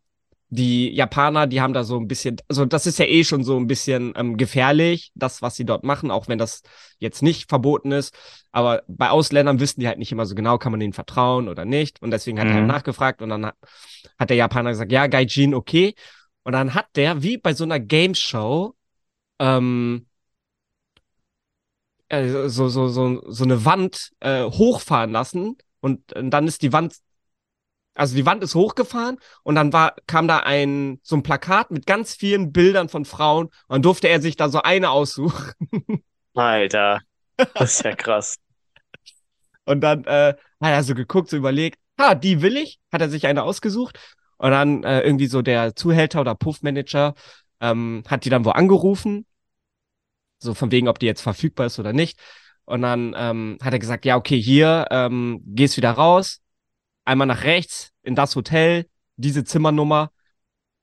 die 0.48 0.94
Japaner, 0.94 1.46
die 1.48 1.60
haben 1.60 1.72
da 1.72 1.82
so 1.82 1.98
ein 1.98 2.06
bisschen, 2.06 2.36
also 2.48 2.64
das 2.64 2.86
ist 2.86 2.98
ja 2.98 3.04
eh 3.06 3.24
schon 3.24 3.42
so 3.42 3.58
ein 3.58 3.66
bisschen 3.66 4.12
ähm, 4.16 4.36
gefährlich, 4.36 5.10
das, 5.14 5.42
was 5.42 5.56
sie 5.56 5.64
dort 5.64 5.82
machen, 5.82 6.10
auch 6.10 6.28
wenn 6.28 6.38
das 6.38 6.62
jetzt 6.98 7.22
nicht 7.22 7.48
verboten 7.48 7.90
ist. 7.90 8.14
Aber 8.52 8.82
bei 8.86 9.10
Ausländern 9.10 9.58
wissen 9.58 9.80
die 9.80 9.88
halt 9.88 9.98
nicht 9.98 10.12
immer 10.12 10.24
so 10.24 10.36
genau, 10.36 10.56
kann 10.58 10.70
man 10.70 10.80
denen 10.80 10.92
vertrauen 10.92 11.48
oder 11.48 11.64
nicht. 11.64 12.00
Und 12.00 12.12
deswegen 12.12 12.38
hat 12.38 12.46
mhm. 12.46 12.54
er 12.54 12.62
nachgefragt 12.62 13.22
und 13.22 13.30
dann 13.30 13.46
hat, 13.46 13.56
hat 14.18 14.30
der 14.30 14.36
Japaner 14.36 14.70
gesagt, 14.70 14.92
ja, 14.92 15.08
Gaijin, 15.08 15.52
okay. 15.52 15.94
Und 16.44 16.52
dann 16.52 16.74
hat 16.74 16.86
der, 16.94 17.24
wie 17.24 17.38
bei 17.38 17.52
so 17.52 17.64
einer 17.64 17.80
Gameshow, 17.80 18.75
ähm, 19.38 20.06
äh, 22.08 22.28
so, 22.48 22.68
so, 22.68 22.88
so, 22.88 23.22
so 23.30 23.44
eine 23.44 23.64
Wand 23.64 24.12
äh, 24.20 24.44
hochfahren 24.44 25.10
lassen 25.10 25.56
und, 25.80 26.12
und 26.12 26.30
dann 26.30 26.46
ist 26.46 26.62
die 26.62 26.72
Wand 26.72 26.94
also 27.96 28.14
die 28.14 28.26
Wand 28.26 28.42
ist 28.42 28.54
hochgefahren 28.54 29.18
und 29.42 29.54
dann 29.54 29.72
war, 29.72 29.96
kam 30.06 30.28
da 30.28 30.40
ein, 30.40 31.00
so 31.02 31.16
ein 31.16 31.22
Plakat 31.22 31.70
mit 31.70 31.86
ganz 31.86 32.14
vielen 32.14 32.52
Bildern 32.52 32.88
von 32.88 33.04
Frauen 33.04 33.46
und 33.46 33.52
dann 33.68 33.82
durfte 33.82 34.08
er 34.08 34.20
sich 34.20 34.36
da 34.36 34.48
so 34.48 34.62
eine 34.62 34.90
aussuchen. 34.90 35.52
Alter, 36.34 37.00
das 37.36 37.76
ist 37.76 37.84
ja 37.84 37.96
krass. 37.96 38.36
und 39.64 39.80
dann 39.80 40.04
äh, 40.04 40.34
hat 40.60 40.70
er 40.70 40.84
so 40.84 40.94
geguckt, 40.94 41.30
so 41.30 41.36
überlegt, 41.36 41.78
ha, 41.98 42.14
die 42.14 42.42
will 42.42 42.56
ich, 42.56 42.78
hat 42.92 43.00
er 43.00 43.08
sich 43.08 43.26
eine 43.26 43.42
ausgesucht 43.42 43.98
und 44.36 44.50
dann 44.50 44.84
äh, 44.84 45.00
irgendwie 45.00 45.26
so 45.26 45.40
der 45.40 45.74
Zuhälter 45.74 46.20
oder 46.20 46.34
Puffmanager 46.34 47.14
ähm, 47.60 48.02
hat 48.08 48.24
die 48.24 48.30
dann 48.30 48.44
wo 48.44 48.50
angerufen, 48.50 49.26
so 50.38 50.54
von 50.54 50.70
wegen, 50.70 50.88
ob 50.88 50.98
die 50.98 51.06
jetzt 51.06 51.22
verfügbar 51.22 51.66
ist 51.66 51.78
oder 51.78 51.92
nicht. 51.92 52.18
Und 52.64 52.82
dann 52.82 53.14
ähm, 53.16 53.58
hat 53.62 53.72
er 53.72 53.78
gesagt, 53.78 54.04
ja, 54.04 54.16
okay, 54.16 54.40
hier, 54.40 54.86
ähm, 54.90 55.40
gehst 55.46 55.76
wieder 55.76 55.92
raus, 55.92 56.42
einmal 57.04 57.26
nach 57.26 57.44
rechts 57.44 57.92
in 58.02 58.14
das 58.14 58.34
Hotel, 58.36 58.86
diese 59.16 59.44
Zimmernummer, 59.44 60.10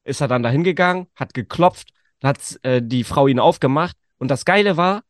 ist 0.04 0.22
er 0.22 0.28
dann 0.28 0.44
da 0.44 0.50
hingegangen, 0.50 1.08
hat 1.16 1.34
geklopft, 1.34 1.90
hat 2.24 2.60
äh, 2.64 2.82
die 2.82 3.04
Frau 3.04 3.28
ihn 3.28 3.40
aufgemacht. 3.40 3.96
Und 4.18 4.30
das 4.30 4.46
Geile 4.46 4.78
war, 4.78 5.04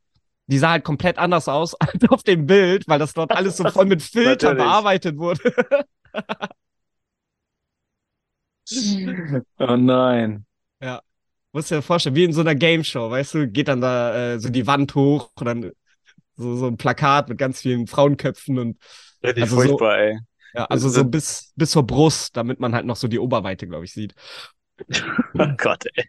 die 0.47 0.57
sah 0.57 0.71
halt 0.71 0.83
komplett 0.83 1.17
anders 1.17 1.47
aus 1.47 1.75
als 1.75 2.09
auf 2.09 2.23
dem 2.23 2.47
Bild, 2.47 2.87
weil 2.87 2.99
das 2.99 3.13
dort 3.13 3.31
alles 3.31 3.57
so 3.57 3.69
voll 3.69 3.85
mit 3.85 4.01
Filtern 4.03 4.57
bearbeitet 4.57 5.17
wurde. 5.17 5.53
oh 9.59 9.75
nein. 9.75 10.45
Ja. 10.81 11.01
Musst 11.53 11.69
dir 11.69 11.83
vorstellen, 11.83 12.15
wie 12.15 12.23
in 12.23 12.33
so 12.33 12.41
einer 12.41 12.55
Game 12.55 12.83
Show, 12.83 13.11
weißt 13.11 13.35
du, 13.35 13.47
geht 13.47 13.67
dann 13.67 13.79
da 13.79 14.33
äh, 14.33 14.39
so 14.39 14.49
die 14.49 14.65
Wand 14.65 14.95
hoch 14.95 15.31
und 15.35 15.45
dann 15.45 15.71
so, 16.35 16.55
so 16.55 16.65
ein 16.65 16.77
Plakat 16.77 17.29
mit 17.29 17.37
ganz 17.37 17.61
vielen 17.61 17.85
Frauenköpfen 17.85 18.57
und. 18.57 18.77
Richtig 19.23 19.43
also 19.43 19.55
furchtbar, 19.57 19.97
so, 19.97 20.01
ey. 20.01 20.19
Ja, 20.55 20.65
also 20.65 20.89
so 20.89 21.05
bis, 21.05 21.53
bis 21.55 21.71
zur 21.71 21.85
Brust, 21.85 22.35
damit 22.35 22.59
man 22.59 22.73
halt 22.73 22.85
noch 22.85 22.95
so 22.95 23.07
die 23.07 23.19
Oberweite, 23.19 23.67
glaube 23.67 23.85
ich, 23.85 23.93
sieht. 23.93 24.13
oh 25.37 25.47
Gott, 25.57 25.85
ey. 25.93 26.05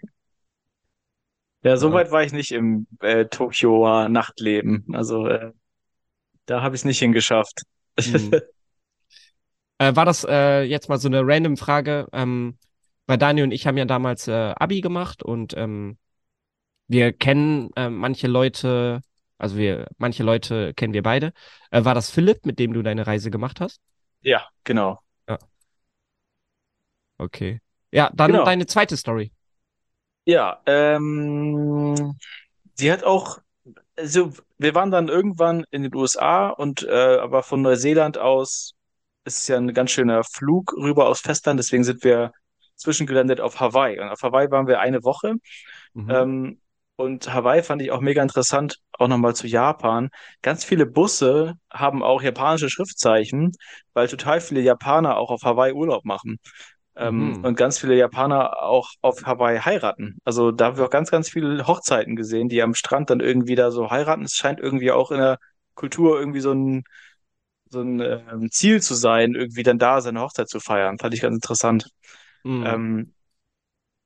Ja, 1.62 1.76
so 1.76 1.88
ja. 1.88 1.94
weit 1.94 2.10
war 2.10 2.22
ich 2.22 2.32
nicht 2.32 2.52
im 2.52 2.86
äh, 3.00 3.26
Tokio 3.26 4.08
Nachtleben. 4.08 4.86
Also 4.92 5.26
äh, 5.26 5.52
da 6.46 6.62
habe 6.62 6.74
ich 6.74 6.80
es 6.80 6.84
nicht 6.84 6.98
hingeschafft. 6.98 7.62
Mhm. 7.98 8.32
äh, 9.78 9.96
war 9.96 10.04
das 10.04 10.26
äh, 10.28 10.62
jetzt 10.62 10.88
mal 10.88 10.98
so 10.98 11.08
eine 11.08 11.22
random 11.22 11.56
Frage? 11.56 12.06
Ähm, 12.12 12.58
weil 13.06 13.18
Daniel 13.18 13.44
und 13.44 13.52
ich 13.52 13.66
haben 13.66 13.76
ja 13.76 13.84
damals 13.84 14.28
äh, 14.28 14.54
Abi 14.56 14.80
gemacht 14.80 15.22
und 15.22 15.54
ähm, 15.56 15.98
wir 16.86 17.12
kennen 17.12 17.70
äh, 17.76 17.88
manche 17.88 18.26
Leute, 18.26 19.00
also 19.38 19.56
wir, 19.56 19.88
manche 19.98 20.22
Leute 20.22 20.74
kennen 20.74 20.92
wir 20.92 21.02
beide. 21.02 21.32
Äh, 21.70 21.84
war 21.84 21.94
das 21.94 22.10
Philipp, 22.10 22.46
mit 22.46 22.58
dem 22.58 22.72
du 22.72 22.82
deine 22.82 23.06
Reise 23.06 23.30
gemacht 23.30 23.60
hast? 23.60 23.80
Ja, 24.20 24.46
genau. 24.64 25.00
Ja. 25.28 25.38
Okay. 27.18 27.60
Ja, 27.90 28.10
dann 28.14 28.32
genau. 28.32 28.44
deine 28.44 28.66
zweite 28.66 28.96
Story. 28.96 29.32
Ja, 30.26 30.60
ähm, 30.66 32.16
sie 32.74 32.90
hat 32.90 33.04
auch, 33.04 33.40
also 33.96 34.32
wir 34.58 34.74
waren 34.74 34.90
dann 34.90 35.08
irgendwann 35.08 35.64
in 35.70 35.82
den 35.82 35.94
USA 35.94 36.48
und 36.48 36.82
äh, 36.82 37.18
aber 37.18 37.42
von 37.42 37.62
Neuseeland 37.62 38.18
aus 38.18 38.74
ist 39.24 39.38
es 39.38 39.48
ja 39.48 39.56
ein 39.56 39.72
ganz 39.74 39.90
schöner 39.90 40.24
Flug 40.24 40.72
rüber 40.74 41.08
aufs 41.08 41.20
Festland, 41.20 41.58
deswegen 41.60 41.84
sind 41.84 42.04
wir 42.04 42.32
zwischengelandet 42.76 43.40
auf 43.40 43.60
Hawaii. 43.60 44.00
Und 44.00 44.08
auf 44.08 44.22
Hawaii 44.22 44.50
waren 44.50 44.66
wir 44.66 44.80
eine 44.80 45.02
Woche. 45.04 45.34
Mhm. 45.94 46.10
Ähm, 46.10 46.60
und 46.96 47.32
Hawaii 47.32 47.62
fand 47.62 47.82
ich 47.82 47.90
auch 47.90 48.00
mega 48.00 48.22
interessant, 48.22 48.76
auch 48.92 49.08
nochmal 49.08 49.34
zu 49.34 49.48
Japan. 49.48 50.10
Ganz 50.42 50.64
viele 50.64 50.86
Busse 50.86 51.54
haben 51.72 52.02
auch 52.04 52.22
japanische 52.22 52.70
Schriftzeichen, 52.70 53.52
weil 53.94 54.06
total 54.06 54.40
viele 54.40 54.60
Japaner 54.60 55.16
auch 55.16 55.30
auf 55.30 55.42
Hawaii 55.42 55.72
Urlaub 55.72 56.04
machen. 56.04 56.38
Ähm, 56.96 57.30
mhm. 57.38 57.44
Und 57.44 57.56
ganz 57.56 57.78
viele 57.78 57.96
Japaner 57.96 58.62
auch 58.62 58.90
auf 59.02 59.24
Hawaii 59.24 59.58
heiraten. 59.58 60.18
Also 60.24 60.52
da 60.52 60.66
haben 60.66 60.76
wir 60.76 60.84
auch 60.84 60.90
ganz, 60.90 61.10
ganz 61.10 61.28
viele 61.28 61.66
Hochzeiten 61.66 62.14
gesehen, 62.14 62.48
die 62.48 62.62
am 62.62 62.74
Strand 62.74 63.10
dann 63.10 63.18
irgendwie 63.18 63.56
da 63.56 63.72
so 63.72 63.90
heiraten. 63.90 64.22
Es 64.22 64.34
scheint 64.34 64.60
irgendwie 64.60 64.92
auch 64.92 65.10
in 65.10 65.18
der 65.18 65.38
Kultur 65.74 66.18
irgendwie 66.20 66.40
so 66.40 66.52
ein, 66.52 66.84
so 67.70 67.80
ein 67.80 68.00
äh, 68.00 68.48
Ziel 68.50 68.80
zu 68.80 68.94
sein, 68.94 69.34
irgendwie 69.34 69.64
dann 69.64 69.78
da 69.78 70.00
seine 70.00 70.20
Hochzeit 70.20 70.48
zu 70.48 70.60
feiern. 70.60 70.98
Fand 70.98 71.14
ich 71.14 71.20
ganz 71.22 71.34
interessant. 71.34 71.88
Mhm. 72.44 72.66
Ähm, 72.66 73.14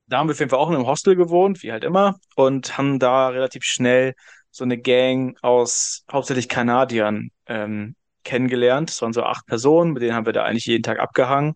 da 0.07 0.19
haben 0.19 0.29
wir 0.29 0.33
auf 0.33 0.39
jeden 0.39 0.51
Fall 0.51 0.59
auch 0.59 0.71
in 0.71 0.77
einem 0.77 0.87
Hostel 0.87 1.17
gewohnt, 1.17 1.63
wie 1.63 1.71
halt 1.71 1.85
immer, 1.85 2.19
und 2.35 2.79
haben 2.79 2.99
da 2.99 3.29
relativ 3.29 3.65
schnell 3.65 4.15
so 4.51 4.65
eine 4.65 4.79
Gang 4.79 5.37
aus 5.43 6.05
hauptsächlich 6.11 6.49
Kanadiern 6.49 7.31
ähm, 7.47 7.95
kennengelernt. 8.25 8.91
Es 8.91 9.03
waren 9.03 9.13
so 9.13 9.23
acht 9.23 9.47
Personen, 9.47 9.93
mit 9.93 10.03
denen 10.03 10.15
haben 10.15 10.27
wir 10.27 10.33
da 10.33 10.45
eigentlich 10.45 10.67
jeden 10.67 10.83
Tag 10.83 10.99
abgehangen. 10.99 11.55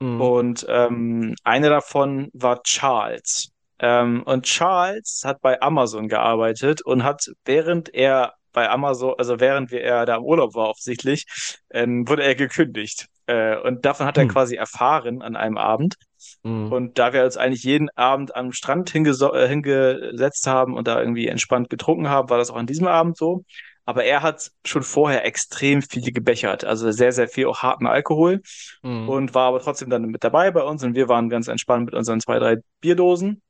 Mhm. 0.00 0.20
Und 0.20 0.66
ähm, 0.68 1.34
einer 1.44 1.68
davon 1.68 2.30
war 2.32 2.62
Charles. 2.62 3.50
Ähm, 3.78 4.22
und 4.24 4.44
Charles 4.44 5.22
hat 5.24 5.40
bei 5.40 5.60
Amazon 5.60 6.08
gearbeitet 6.08 6.82
und 6.82 7.04
hat, 7.04 7.30
während 7.44 7.92
er 7.94 8.34
bei 8.52 8.68
Amazon, 8.68 9.14
also 9.16 9.40
während 9.40 9.72
er 9.72 10.06
da 10.06 10.16
im 10.16 10.24
Urlaub 10.24 10.54
war 10.54 10.70
offensichtlich, 10.70 11.26
ähm, 11.70 12.08
wurde 12.08 12.24
er 12.24 12.34
gekündigt. 12.34 13.06
Äh, 13.26 13.56
und 13.56 13.84
davon 13.84 14.06
hat 14.06 14.18
er 14.18 14.24
mhm. 14.24 14.28
quasi 14.28 14.56
erfahren 14.56 15.22
an 15.22 15.36
einem 15.36 15.56
Abend. 15.56 15.96
Mhm. 16.42 16.72
Und 16.72 16.98
da 16.98 17.12
wir 17.12 17.24
uns 17.24 17.36
eigentlich 17.36 17.64
jeden 17.64 17.90
Abend 17.90 18.34
am 18.34 18.52
Strand 18.52 18.94
äh, 18.94 19.48
hingesetzt 19.48 20.46
haben 20.46 20.74
und 20.74 20.88
da 20.88 21.00
irgendwie 21.00 21.28
entspannt 21.28 21.70
getrunken 21.70 22.08
haben, 22.08 22.30
war 22.30 22.38
das 22.38 22.50
auch 22.50 22.56
an 22.56 22.66
diesem 22.66 22.86
Abend 22.86 23.16
so. 23.16 23.44
Aber 23.84 24.04
er 24.04 24.22
hat 24.22 24.50
schon 24.64 24.82
vorher 24.82 25.24
extrem 25.24 25.82
viel 25.82 26.12
gebechert, 26.12 26.64
also 26.64 26.92
sehr, 26.92 27.12
sehr 27.12 27.28
viel 27.28 27.46
auch 27.46 27.62
harten 27.62 27.86
Alkohol 27.86 28.40
mhm. 28.82 29.08
und 29.08 29.34
war 29.34 29.48
aber 29.48 29.60
trotzdem 29.60 29.90
dann 29.90 30.02
mit 30.02 30.22
dabei 30.22 30.50
bei 30.50 30.62
uns 30.62 30.84
und 30.84 30.94
wir 30.94 31.08
waren 31.08 31.28
ganz 31.28 31.48
entspannt 31.48 31.86
mit 31.86 31.94
unseren 31.94 32.20
zwei, 32.20 32.38
drei 32.38 32.58
Bierdosen 32.80 33.42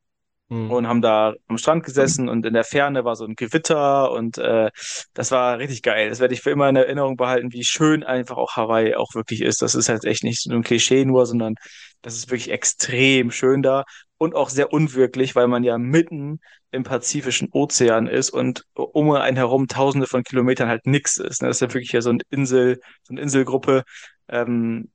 mhm. 0.50 0.70
und 0.70 0.86
haben 0.86 1.00
da 1.00 1.34
am 1.48 1.56
Strand 1.56 1.84
gesessen 1.84 2.28
und 2.28 2.44
in 2.44 2.52
der 2.52 2.64
Ferne 2.64 3.04
war 3.04 3.16
so 3.16 3.24
ein 3.24 3.34
Gewitter 3.34 4.12
und 4.12 4.36
äh, 4.38 4.70
das 5.14 5.30
war 5.30 5.58
richtig 5.58 5.82
geil. 5.82 6.10
Das 6.10 6.20
werde 6.20 6.34
ich 6.34 6.42
für 6.42 6.50
immer 6.50 6.68
in 6.68 6.76
Erinnerung 6.76 7.16
behalten, 7.16 7.52
wie 7.52 7.64
schön 7.64 8.04
einfach 8.04 8.36
auch 8.36 8.56
Hawaii 8.56 8.94
auch 8.94 9.14
wirklich 9.14 9.40
ist. 9.40 9.62
Das 9.62 9.74
ist 9.74 9.88
halt 9.88 10.04
echt 10.04 10.24
nicht 10.24 10.42
so 10.42 10.52
ein 10.52 10.62
Klischee 10.62 11.04
nur, 11.04 11.26
sondern 11.26 11.54
das 12.02 12.14
ist 12.14 12.30
wirklich 12.30 12.50
extrem 12.50 13.30
schön 13.30 13.62
da 13.62 13.84
und 14.18 14.34
auch 14.34 14.48
sehr 14.50 14.72
unwirklich, 14.72 15.34
weil 15.34 15.48
man 15.48 15.64
ja 15.64 15.78
mitten 15.78 16.40
im 16.70 16.82
Pazifischen 16.84 17.48
Ozean 17.52 18.06
ist 18.06 18.30
und 18.30 18.64
um 18.74 19.10
einen 19.12 19.36
herum 19.36 19.66
tausende 19.66 20.06
von 20.06 20.22
Kilometern 20.22 20.68
halt 20.68 20.86
nichts 20.86 21.16
ist. 21.16 21.42
Ne? 21.42 21.48
Das 21.48 21.56
ist 21.56 21.60
ja 21.62 21.74
wirklich 21.74 21.92
ja 21.92 22.00
so 22.00 22.10
eine 22.10 22.20
Insel, 22.30 22.80
so 23.02 23.12
eine 23.12 23.20
Inselgruppe, 23.20 23.84
ähm, 24.28 24.90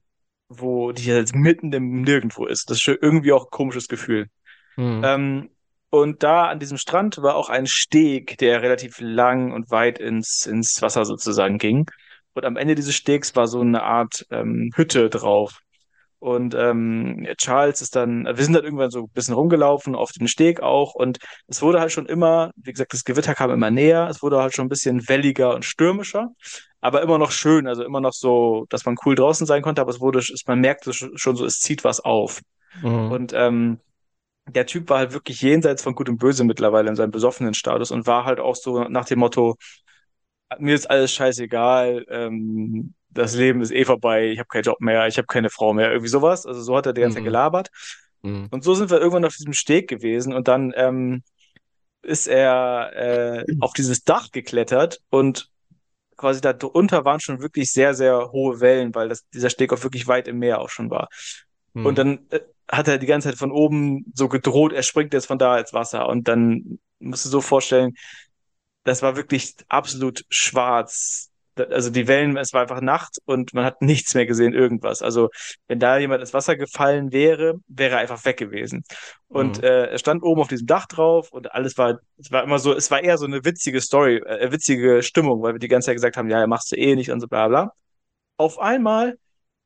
wo 0.47 0.91
die 0.91 1.05
jetzt 1.05 1.35
mitten 1.35 1.71
im 1.73 2.01
Nirgendwo 2.01 2.45
ist. 2.45 2.69
Das 2.69 2.77
ist 2.77 2.83
schon 2.83 2.97
irgendwie 3.01 3.33
auch 3.33 3.45
ein 3.45 3.51
komisches 3.51 3.87
Gefühl. 3.87 4.27
Mhm. 4.77 5.01
Ähm, 5.03 5.49
und 5.89 6.23
da 6.23 6.47
an 6.47 6.59
diesem 6.59 6.77
Strand 6.77 7.21
war 7.21 7.35
auch 7.35 7.49
ein 7.49 7.67
Steg, 7.67 8.37
der 8.37 8.61
relativ 8.61 8.99
lang 8.99 9.53
und 9.53 9.71
weit 9.71 9.97
ins, 9.97 10.45
ins 10.45 10.81
Wasser 10.81 11.05
sozusagen 11.05 11.57
ging. 11.57 11.89
Und 12.33 12.43
am 12.45 12.57
Ende 12.57 12.75
dieses 12.75 12.95
Stegs 12.95 13.35
war 13.35 13.47
so 13.47 13.61
eine 13.61 13.83
Art 13.83 14.25
ähm, 14.29 14.71
Hütte 14.75 15.09
drauf. 15.09 15.61
Und 16.25 16.55
ähm, 16.55 17.27
Charles 17.37 17.81
ist 17.81 17.95
dann, 17.95 18.25
wir 18.25 18.43
sind 18.43 18.53
dann 18.53 18.63
irgendwann 18.63 18.89
so 18.89 19.01
ein 19.01 19.09
bisschen 19.09 19.35
rumgelaufen, 19.35 19.93
auf 19.93 20.11
dem 20.11 20.27
Steg 20.27 20.59
auch. 20.59 20.95
Und 20.95 21.19
es 21.45 21.61
wurde 21.61 21.79
halt 21.79 21.91
schon 21.91 22.07
immer, 22.07 22.49
wie 22.55 22.71
gesagt, 22.71 22.93
das 22.93 23.03
Gewitter 23.03 23.35
kam 23.35 23.51
immer 23.51 23.69
näher. 23.69 24.07
Es 24.09 24.23
wurde 24.23 24.41
halt 24.41 24.55
schon 24.55 24.65
ein 24.65 24.69
bisschen 24.69 25.07
welliger 25.07 25.53
und 25.53 25.65
stürmischer, 25.65 26.29
aber 26.81 27.03
immer 27.03 27.19
noch 27.19 27.29
schön. 27.29 27.67
Also 27.67 27.83
immer 27.83 28.01
noch 28.01 28.13
so, 28.13 28.65
dass 28.69 28.85
man 28.87 28.95
cool 29.05 29.13
draußen 29.13 29.45
sein 29.45 29.61
konnte, 29.61 29.81
aber 29.81 29.91
es 29.91 29.99
wurde, 29.99 30.19
man 30.47 30.61
merkte 30.61 30.93
schon 30.93 31.35
so, 31.35 31.45
es 31.45 31.59
zieht 31.59 31.83
was 31.83 31.99
auf. 31.99 32.41
Mhm. 32.81 33.11
Und 33.11 33.33
ähm, 33.33 33.79
der 34.49 34.65
Typ 34.65 34.89
war 34.89 34.97
halt 34.97 35.13
wirklich 35.13 35.41
jenseits 35.41 35.83
von 35.83 35.93
Gut 35.93 36.09
und 36.09 36.17
Böse 36.17 36.43
mittlerweile 36.43 36.89
in 36.89 36.95
seinem 36.95 37.11
besoffenen 37.11 37.53
Status 37.53 37.91
und 37.91 38.07
war 38.07 38.25
halt 38.25 38.39
auch 38.39 38.55
so 38.55 38.85
nach 38.85 39.05
dem 39.05 39.19
Motto, 39.19 39.57
mir 40.57 40.73
ist 40.73 40.89
alles 40.89 41.13
scheißegal, 41.13 42.03
ähm, 42.09 42.95
das 43.15 43.35
Leben 43.35 43.61
ist 43.61 43.71
eh 43.71 43.85
vorbei, 43.85 44.27
ich 44.27 44.39
habe 44.39 44.47
keinen 44.47 44.63
Job 44.63 44.79
mehr, 44.81 45.07
ich 45.07 45.17
habe 45.17 45.25
keine 45.25 45.49
Frau 45.49 45.73
mehr, 45.73 45.89
irgendwie 45.89 46.09
sowas. 46.09 46.45
Also 46.45 46.61
so 46.61 46.77
hat 46.77 46.85
er 46.85 46.93
die 46.93 47.01
ganze 47.01 47.15
Zeit 47.15 47.23
mhm. 47.23 47.25
gelabert. 47.25 47.69
Mhm. 48.21 48.47
Und 48.51 48.63
so 48.63 48.75
sind 48.75 48.91
wir 48.91 48.99
irgendwann 48.99 49.25
auf 49.25 49.35
diesem 49.35 49.53
Steg 49.53 49.87
gewesen 49.87 50.33
und 50.33 50.47
dann 50.47 50.73
ähm, 50.75 51.23
ist 52.03 52.27
er 52.27 52.91
äh, 52.93 53.45
auf 53.61 53.73
dieses 53.73 54.03
Dach 54.03 54.31
geklettert 54.31 55.01
und 55.09 55.49
quasi 56.17 56.41
da 56.41 56.53
drunter 56.53 57.03
waren 57.05 57.19
schon 57.19 57.41
wirklich 57.41 57.71
sehr, 57.71 57.93
sehr 57.93 58.31
hohe 58.31 58.59
Wellen, 58.59 58.93
weil 58.93 59.09
das, 59.09 59.27
dieser 59.29 59.49
Steg 59.49 59.73
auch 59.73 59.83
wirklich 59.83 60.07
weit 60.07 60.27
im 60.27 60.39
Meer 60.39 60.59
auch 60.59 60.69
schon 60.69 60.89
war. 60.89 61.09
Mhm. 61.73 61.85
Und 61.85 61.97
dann 61.97 62.19
äh, 62.29 62.41
hat 62.69 62.87
er 62.87 62.97
die 62.97 63.05
ganze 63.05 63.29
Zeit 63.29 63.37
von 63.37 63.51
oben 63.51 64.05
so 64.13 64.27
gedroht, 64.27 64.73
er 64.73 64.83
springt 64.83 65.13
jetzt 65.13 65.27
von 65.27 65.39
da 65.39 65.57
ins 65.57 65.73
Wasser. 65.73 66.07
Und 66.07 66.27
dann 66.27 66.79
musst 66.99 67.25
du 67.25 67.29
so 67.29 67.41
vorstellen, 67.41 67.95
das 68.83 69.01
war 69.01 69.15
wirklich 69.15 69.55
absolut 69.67 70.25
schwarz. 70.29 71.31
Also 71.57 71.89
die 71.89 72.07
Wellen, 72.07 72.37
es 72.37 72.53
war 72.53 72.61
einfach 72.61 72.81
Nacht 72.81 73.17
und 73.25 73.53
man 73.53 73.65
hat 73.65 73.81
nichts 73.81 74.13
mehr 74.13 74.25
gesehen, 74.25 74.53
irgendwas. 74.53 75.01
Also 75.01 75.29
wenn 75.67 75.79
da 75.79 75.97
jemand 75.97 76.21
ins 76.21 76.33
Wasser 76.33 76.55
gefallen 76.57 77.11
wäre, 77.11 77.55
wäre 77.67 77.95
er 77.95 77.99
einfach 77.99 78.23
weg 78.25 78.37
gewesen. 78.37 78.83
Und 79.31 79.57
Mhm. 79.57 79.63
äh, 79.63 79.85
er 79.87 79.97
stand 79.97 80.23
oben 80.23 80.41
auf 80.41 80.47
diesem 80.47 80.67
Dach 80.67 80.85
drauf 80.87 81.31
und 81.31 81.53
alles 81.53 81.77
war, 81.77 81.99
es 82.17 82.31
war 82.31 82.43
immer 82.43 82.59
so, 82.59 82.73
es 82.73 82.91
war 82.91 83.01
eher 83.03 83.17
so 83.17 83.25
eine 83.25 83.43
witzige 83.45 83.81
Story, 83.81 84.17
äh, 84.17 84.51
witzige 84.51 85.03
Stimmung, 85.03 85.41
weil 85.41 85.53
wir 85.53 85.59
die 85.59 85.67
ganze 85.67 85.87
Zeit 85.87 85.95
gesagt 85.95 86.17
haben, 86.17 86.29
ja, 86.29 86.39
er 86.39 86.47
machst 86.47 86.71
du 86.71 86.75
eh 86.77 86.95
nicht 86.95 87.11
und 87.11 87.19
so 87.21 87.27
bla 87.27 87.47
bla. 87.47 87.71
Auf 88.37 88.59
einmal, 88.59 89.17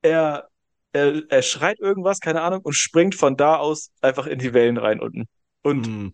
er, 0.02 0.50
er, 0.94 1.24
er 1.30 1.42
schreit 1.44 1.80
irgendwas, 1.80 2.20
keine 2.20 2.42
Ahnung, 2.42 2.62
und 2.64 2.74
springt 2.74 3.16
von 3.16 3.38
da 3.38 3.58
aus 3.58 3.92
einfach 4.02 4.28
in 4.28 4.40
die 4.40 4.54
Wellen 4.54 4.78
rein 4.78 5.00
unten. 5.02 5.28
Und 5.64 5.88
Mhm. 5.88 6.14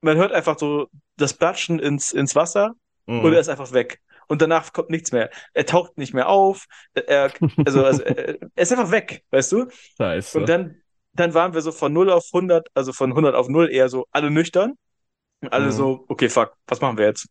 man 0.00 0.16
hört 0.16 0.32
einfach 0.32 0.58
so 0.58 0.88
das 1.16 1.34
Platschen 1.34 1.78
ins, 1.78 2.12
ins 2.12 2.34
Wasser 2.34 2.72
und 3.16 3.32
er 3.32 3.32
Mhm. 3.36 3.40
ist 3.40 3.48
einfach 3.48 3.72
weg. 3.72 4.00
Und 4.28 4.42
danach 4.42 4.72
kommt 4.72 4.90
nichts 4.90 5.12
mehr. 5.12 5.30
Er 5.54 5.66
taucht 5.66 5.98
nicht 5.98 6.14
mehr 6.14 6.28
auf. 6.28 6.66
Er, 6.94 7.32
also, 7.64 7.84
also 7.84 8.02
er, 8.02 8.40
er 8.40 8.62
ist 8.62 8.72
einfach 8.72 8.90
weg, 8.90 9.24
weißt 9.30 9.52
du? 9.52 9.66
Scheiße. 9.96 10.38
Und 10.38 10.48
dann, 10.48 10.76
dann 11.14 11.34
waren 11.34 11.54
wir 11.54 11.62
so 11.62 11.72
von 11.72 11.92
0 11.92 12.10
auf 12.10 12.24
100, 12.32 12.68
also 12.74 12.92
von 12.92 13.10
100 13.10 13.34
auf 13.34 13.48
0 13.48 13.70
eher 13.70 13.88
so 13.88 14.06
alle 14.12 14.30
nüchtern. 14.30 14.74
Und 15.40 15.52
alle 15.52 15.66
Mhm. 15.66 15.72
so, 15.72 16.04
okay, 16.08 16.28
fuck, 16.28 16.54
was 16.66 16.80
machen 16.80 16.98
wir 16.98 17.06
jetzt? 17.06 17.28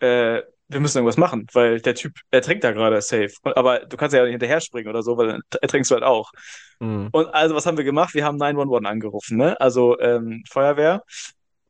Äh, 0.00 0.42
wir 0.68 0.80
müssen 0.80 0.98
irgendwas 0.98 1.18
machen, 1.18 1.46
weil 1.52 1.80
der 1.82 1.94
Typ, 1.94 2.14
er 2.30 2.40
trinkt 2.42 2.64
da 2.64 2.72
gerade 2.72 3.00
safe. 3.02 3.30
Und, 3.42 3.56
aber 3.58 3.80
du 3.80 3.96
kannst 3.98 4.14
ja 4.14 4.22
nicht 4.22 4.32
hinterher 4.32 4.60
springen 4.60 4.88
oder 4.88 5.02
so, 5.02 5.18
weil 5.18 5.28
dann 5.28 5.42
ertrinkst 5.60 5.90
du 5.90 5.94
halt 5.94 6.04
auch. 6.04 6.32
Mhm. 6.80 7.08
Und 7.12 7.26
also, 7.34 7.54
was 7.54 7.66
haben 7.66 7.76
wir 7.76 7.84
gemacht? 7.84 8.14
Wir 8.14 8.24
haben 8.24 8.38
911 8.38 8.86
angerufen, 8.90 9.36
ne? 9.36 9.60
Also 9.60 9.98
ähm, 10.00 10.42
Feuerwehr, 10.50 11.02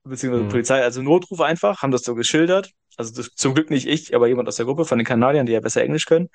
beziehungsweise 0.04 0.44
Mhm. 0.44 0.48
Polizei, 0.48 0.82
also 0.82 1.02
Notruf 1.02 1.40
einfach, 1.40 1.82
haben 1.82 1.90
das 1.90 2.02
so 2.02 2.14
geschildert. 2.14 2.70
Also 3.02 3.14
das, 3.16 3.34
zum 3.34 3.54
Glück 3.54 3.68
nicht 3.70 3.88
ich, 3.88 4.14
aber 4.14 4.28
jemand 4.28 4.46
aus 4.46 4.56
der 4.56 4.66
Gruppe 4.66 4.84
von 4.84 4.96
den 4.96 5.04
Kanadiern, 5.04 5.44
die 5.44 5.52
ja 5.52 5.60
besser 5.60 5.82
Englisch 5.82 6.06
können. 6.06 6.28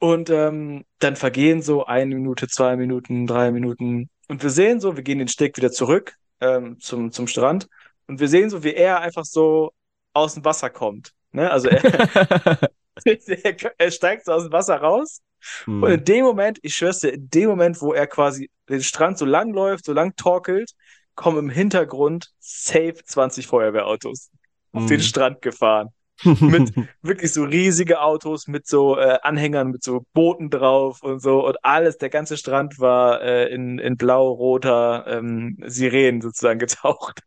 Und 0.00 0.28
ähm, 0.28 0.84
dann 0.98 1.14
vergehen 1.14 1.62
so 1.62 1.86
eine 1.86 2.16
Minute, 2.16 2.48
zwei 2.48 2.74
Minuten, 2.74 3.28
drei 3.28 3.52
Minuten. 3.52 4.10
Und 4.26 4.42
wir 4.42 4.50
sehen 4.50 4.80
so, 4.80 4.96
wir 4.96 5.04
gehen 5.04 5.20
den 5.20 5.28
Steg 5.28 5.56
wieder 5.56 5.70
zurück 5.70 6.14
ähm, 6.40 6.80
zum, 6.80 7.12
zum 7.12 7.28
Strand. 7.28 7.68
Und 8.08 8.18
wir 8.18 8.26
sehen 8.26 8.50
so, 8.50 8.64
wie 8.64 8.74
er 8.74 9.00
einfach 9.00 9.24
so 9.24 9.72
aus 10.12 10.34
dem 10.34 10.44
Wasser 10.44 10.70
kommt. 10.70 11.12
Ne? 11.30 11.48
Also 11.48 11.68
er, 11.68 11.84
er, 13.04 13.56
er 13.78 13.90
steigt 13.92 14.24
so 14.24 14.32
aus 14.32 14.42
dem 14.42 14.52
Wasser 14.52 14.78
raus. 14.78 15.20
Und 15.66 15.90
in 15.90 16.04
dem 16.04 16.24
Moment, 16.24 16.58
ich 16.62 16.74
schwör's 16.74 16.98
dir, 16.98 17.14
in 17.14 17.30
dem 17.30 17.48
Moment, 17.48 17.80
wo 17.80 17.92
er 17.92 18.08
quasi 18.08 18.50
den 18.68 18.82
Strand 18.82 19.18
so 19.18 19.24
lang 19.24 19.52
läuft, 19.52 19.84
so 19.84 19.92
lang 19.92 20.16
torkelt, 20.16 20.72
kommen 21.14 21.38
im 21.38 21.50
Hintergrund 21.50 22.32
safe 22.40 22.96
20 23.04 23.46
Feuerwehrautos 23.46 24.30
auf 24.72 24.86
den 24.86 25.00
Mhm. 25.00 25.02
Strand 25.02 25.42
gefahren. 25.42 25.90
Mit 26.46 26.72
wirklich 27.02 27.32
so 27.32 27.44
riesige 27.44 28.00
Autos 28.00 28.46
mit 28.46 28.66
so 28.66 28.96
äh, 28.98 29.18
Anhängern, 29.22 29.70
mit 29.70 29.82
so 29.84 30.04
Booten 30.12 30.50
drauf 30.50 31.02
und 31.02 31.20
so 31.20 31.46
und 31.46 31.56
alles. 31.64 31.98
Der 31.98 32.10
ganze 32.10 32.36
Strand 32.36 32.78
war 32.80 33.22
äh, 33.22 33.52
in, 33.52 33.78
in 33.78 33.96
blau-roter 33.96 35.04
ähm, 35.08 35.56
Sirenen 35.66 36.20
sozusagen 36.20 36.58
getaucht. 36.60 37.20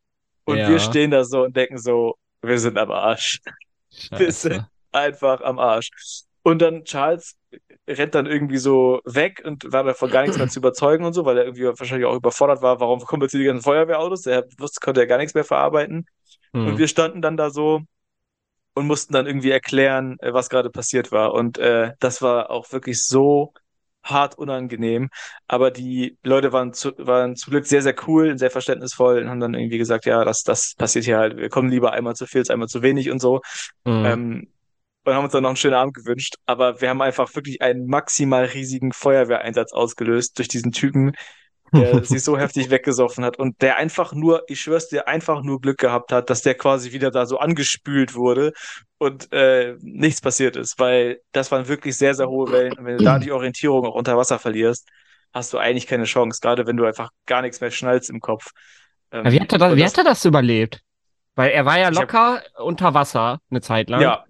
Und 0.46 0.68
wir 0.68 0.80
Ja. 0.80 0.80
stehen 0.80 1.12
da 1.12 1.24
so 1.26 1.44
und 1.44 1.56
denken 1.58 1.78
so, 1.78 2.16
wir 2.42 2.60
sind 2.60 2.78
am 2.78 2.92
Arsch. 2.92 3.40
Wir 4.18 4.32
sind 4.32 4.60
Scheiße. 4.60 4.70
einfach 4.92 5.42
am 5.42 5.60
Arsch. 5.60 5.90
Und 6.44 6.62
dann 6.62 6.84
Charles 6.86 7.36
rennt 7.88 8.16
dann 8.16 8.26
irgendwie 8.26 8.58
so 8.58 9.02
weg 9.06 9.42
und 9.46 9.72
war 9.72 9.84
davon 9.84 10.10
gar 10.10 10.24
nichts 10.24 10.38
mehr 10.38 10.48
zu 10.48 10.60
überzeugen 10.60 11.06
und 11.06 11.14
so, 11.14 11.26
weil 11.26 11.38
er 11.38 11.46
irgendwie 11.46 11.66
wahrscheinlich 11.66 12.06
auch 12.08 12.16
überfordert 12.16 12.62
war. 12.62 12.80
Warum 12.80 13.00
kommen 13.02 13.22
jetzt 13.24 13.32
hier 13.32 13.40
die 13.42 13.46
ganzen 13.48 13.64
Feuerwehrautos? 13.64 14.26
Er 14.26 14.46
wusste, 14.58 14.80
konnte 14.82 15.02
ja 15.02 15.08
gar 15.08 15.18
nichts 15.18 15.34
mehr 15.34 15.44
verarbeiten. 15.44 16.06
Und 16.64 16.74
Mhm. 16.74 16.78
wir 16.78 16.88
standen 16.88 17.22
dann 17.22 17.38
da 17.38 17.50
so 17.50 17.82
und 18.74 18.88
mussten 18.88 19.14
dann 19.14 19.28
irgendwie 19.28 19.52
erklären, 19.52 20.18
äh, 20.20 20.34
was 20.34 20.50
gerade 20.50 20.70
passiert 20.70 21.12
war. 21.12 21.34
Und 21.34 21.58
äh, 21.58 21.94
das 22.00 22.22
war 22.22 22.50
auch 22.52 22.72
wirklich 22.72 23.04
so 23.06 23.54
hart 24.04 24.38
unangenehm. 24.38 25.10
Aber 25.48 25.72
die 25.72 26.18
Leute 26.24 26.52
waren 26.54 26.74
zu, 26.74 26.92
waren 26.98 27.36
zum 27.36 27.52
Glück 27.52 27.66
sehr, 27.66 27.82
sehr 27.82 27.96
cool 28.08 28.30
und 28.32 28.38
sehr 28.38 28.52
verständnisvoll 28.52 29.20
und 29.24 29.30
haben 29.30 29.40
dann 29.40 29.54
irgendwie 29.56 29.78
gesagt, 29.78 30.06
ja, 30.06 30.24
das, 30.26 30.44
das 30.44 30.76
passiert 30.78 31.06
hier 31.06 31.18
halt. 31.18 31.38
Wir 31.38 31.50
kommen 31.50 31.70
lieber 31.70 31.94
einmal 31.94 32.16
zu 32.16 32.28
viel 32.28 32.42
als 32.42 32.50
einmal 32.50 32.68
zu 32.68 32.82
wenig 32.82 33.10
und 33.12 33.20
so. 33.20 33.42
Mhm. 33.86 34.06
Ähm, 34.06 34.48
und 35.06 35.14
haben 35.14 35.24
uns 35.24 35.34
dann 35.34 35.44
noch 35.44 35.50
einen 35.50 35.56
schönen 35.58 35.76
Abend 35.76 35.94
gewünscht. 35.94 36.36
Aber 36.46 36.82
wir 36.82 36.90
haben 36.90 37.02
einfach 37.02 37.34
wirklich 37.36 37.62
einen 37.62 37.88
maximal 37.88 38.46
riesigen 38.46 38.92
Feuerwehreinsatz 38.92 39.72
ausgelöst 39.74 40.38
durch 40.38 40.48
diesen 40.48 40.72
Typen, 40.72 41.14
der 41.74 42.04
sich 42.06 42.24
so 42.24 42.38
heftig 42.38 42.70
weggesoffen 42.70 43.24
hat 43.26 43.38
und 43.40 43.62
der 43.62 43.78
einfach 43.78 44.14
nur, 44.14 44.44
ich 44.48 44.62
schwör's 44.62 44.88
dir, 44.90 45.08
einfach 45.08 45.42
nur 45.44 45.60
Glück 45.62 45.78
gehabt 45.78 46.12
hat, 46.12 46.30
dass 46.30 46.42
der 46.42 46.56
quasi 46.56 46.92
wieder 46.92 47.12
da 47.12 47.26
so 47.26 47.38
angespült 47.40 48.16
wurde 48.16 48.54
und 48.98 49.32
äh, 49.34 49.76
nichts 49.82 50.22
passiert 50.22 50.56
ist, 50.56 50.80
weil 50.80 51.20
das 51.32 51.52
waren 51.52 51.68
wirklich 51.68 51.98
sehr, 51.98 52.14
sehr 52.16 52.28
hohe 52.30 52.52
Wellen. 52.52 52.74
Und 52.78 52.86
wenn 52.86 52.98
du 52.98 53.04
da 53.04 53.20
die 53.20 53.32
Orientierung 53.32 53.86
auch 53.86 53.96
unter 53.96 54.16
Wasser 54.18 54.40
verlierst, 54.40 54.88
hast 55.34 55.52
du 55.54 55.58
eigentlich 55.58 55.88
keine 55.88 56.06
Chance, 56.06 56.40
gerade 56.42 56.66
wenn 56.66 56.78
du 56.78 56.86
einfach 56.86 57.10
gar 57.26 57.42
nichts 57.42 57.60
mehr 57.62 57.72
schnallst 57.72 58.10
im 58.10 58.22
Kopf. 58.22 58.52
Ähm, 59.12 59.30
wie 59.32 59.40
hat 59.42 59.52
er 59.52 59.60
das, 59.60 59.76
wie 59.76 59.82
das- 59.82 59.92
hat 59.92 59.98
er 60.00 60.04
das 60.06 60.24
überlebt? 60.26 60.82
Weil 61.36 61.52
er 61.52 61.66
war 61.66 61.78
ja 61.78 61.90
Ich 61.92 61.98
hab- 61.98 62.04
locker 62.14 62.42
unter 62.64 62.94
Wasser 62.94 63.40
eine 63.52 63.60
Zeit 63.60 63.90
lang. 63.90 64.02
Ja. 64.02 64.24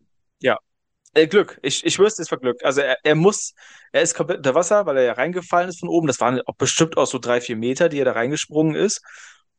Äh, 1.16 1.28
Glück. 1.28 1.60
Ich, 1.64 1.86
ich 1.86 2.00
wüsste, 2.00 2.22
es 2.24 2.32
war 2.32 2.40
Glück. 2.40 2.64
Also 2.64 2.82
er, 2.82 2.98
er 3.04 3.16
muss, 3.16 3.54
er 3.94 4.04
ist 4.04 4.16
komplett 4.16 4.40
unter 4.40 4.56
Wasser, 4.56 4.86
weil 4.86 4.98
er 4.98 5.04
ja 5.04 5.14
reingefallen 5.14 5.70
ist 5.70 5.80
von 5.80 5.90
oben. 5.90 6.08
Das 6.08 6.20
waren 6.22 6.42
auch 6.46 6.56
bestimmt 6.58 6.98
auch 6.98 7.08
so 7.08 7.20
drei, 7.20 7.42
vier 7.42 7.58
Meter, 7.58 7.90
die 7.90 8.00
er 8.00 8.06
da 8.06 8.14
reingesprungen 8.14 8.76
ist. 8.76 9.02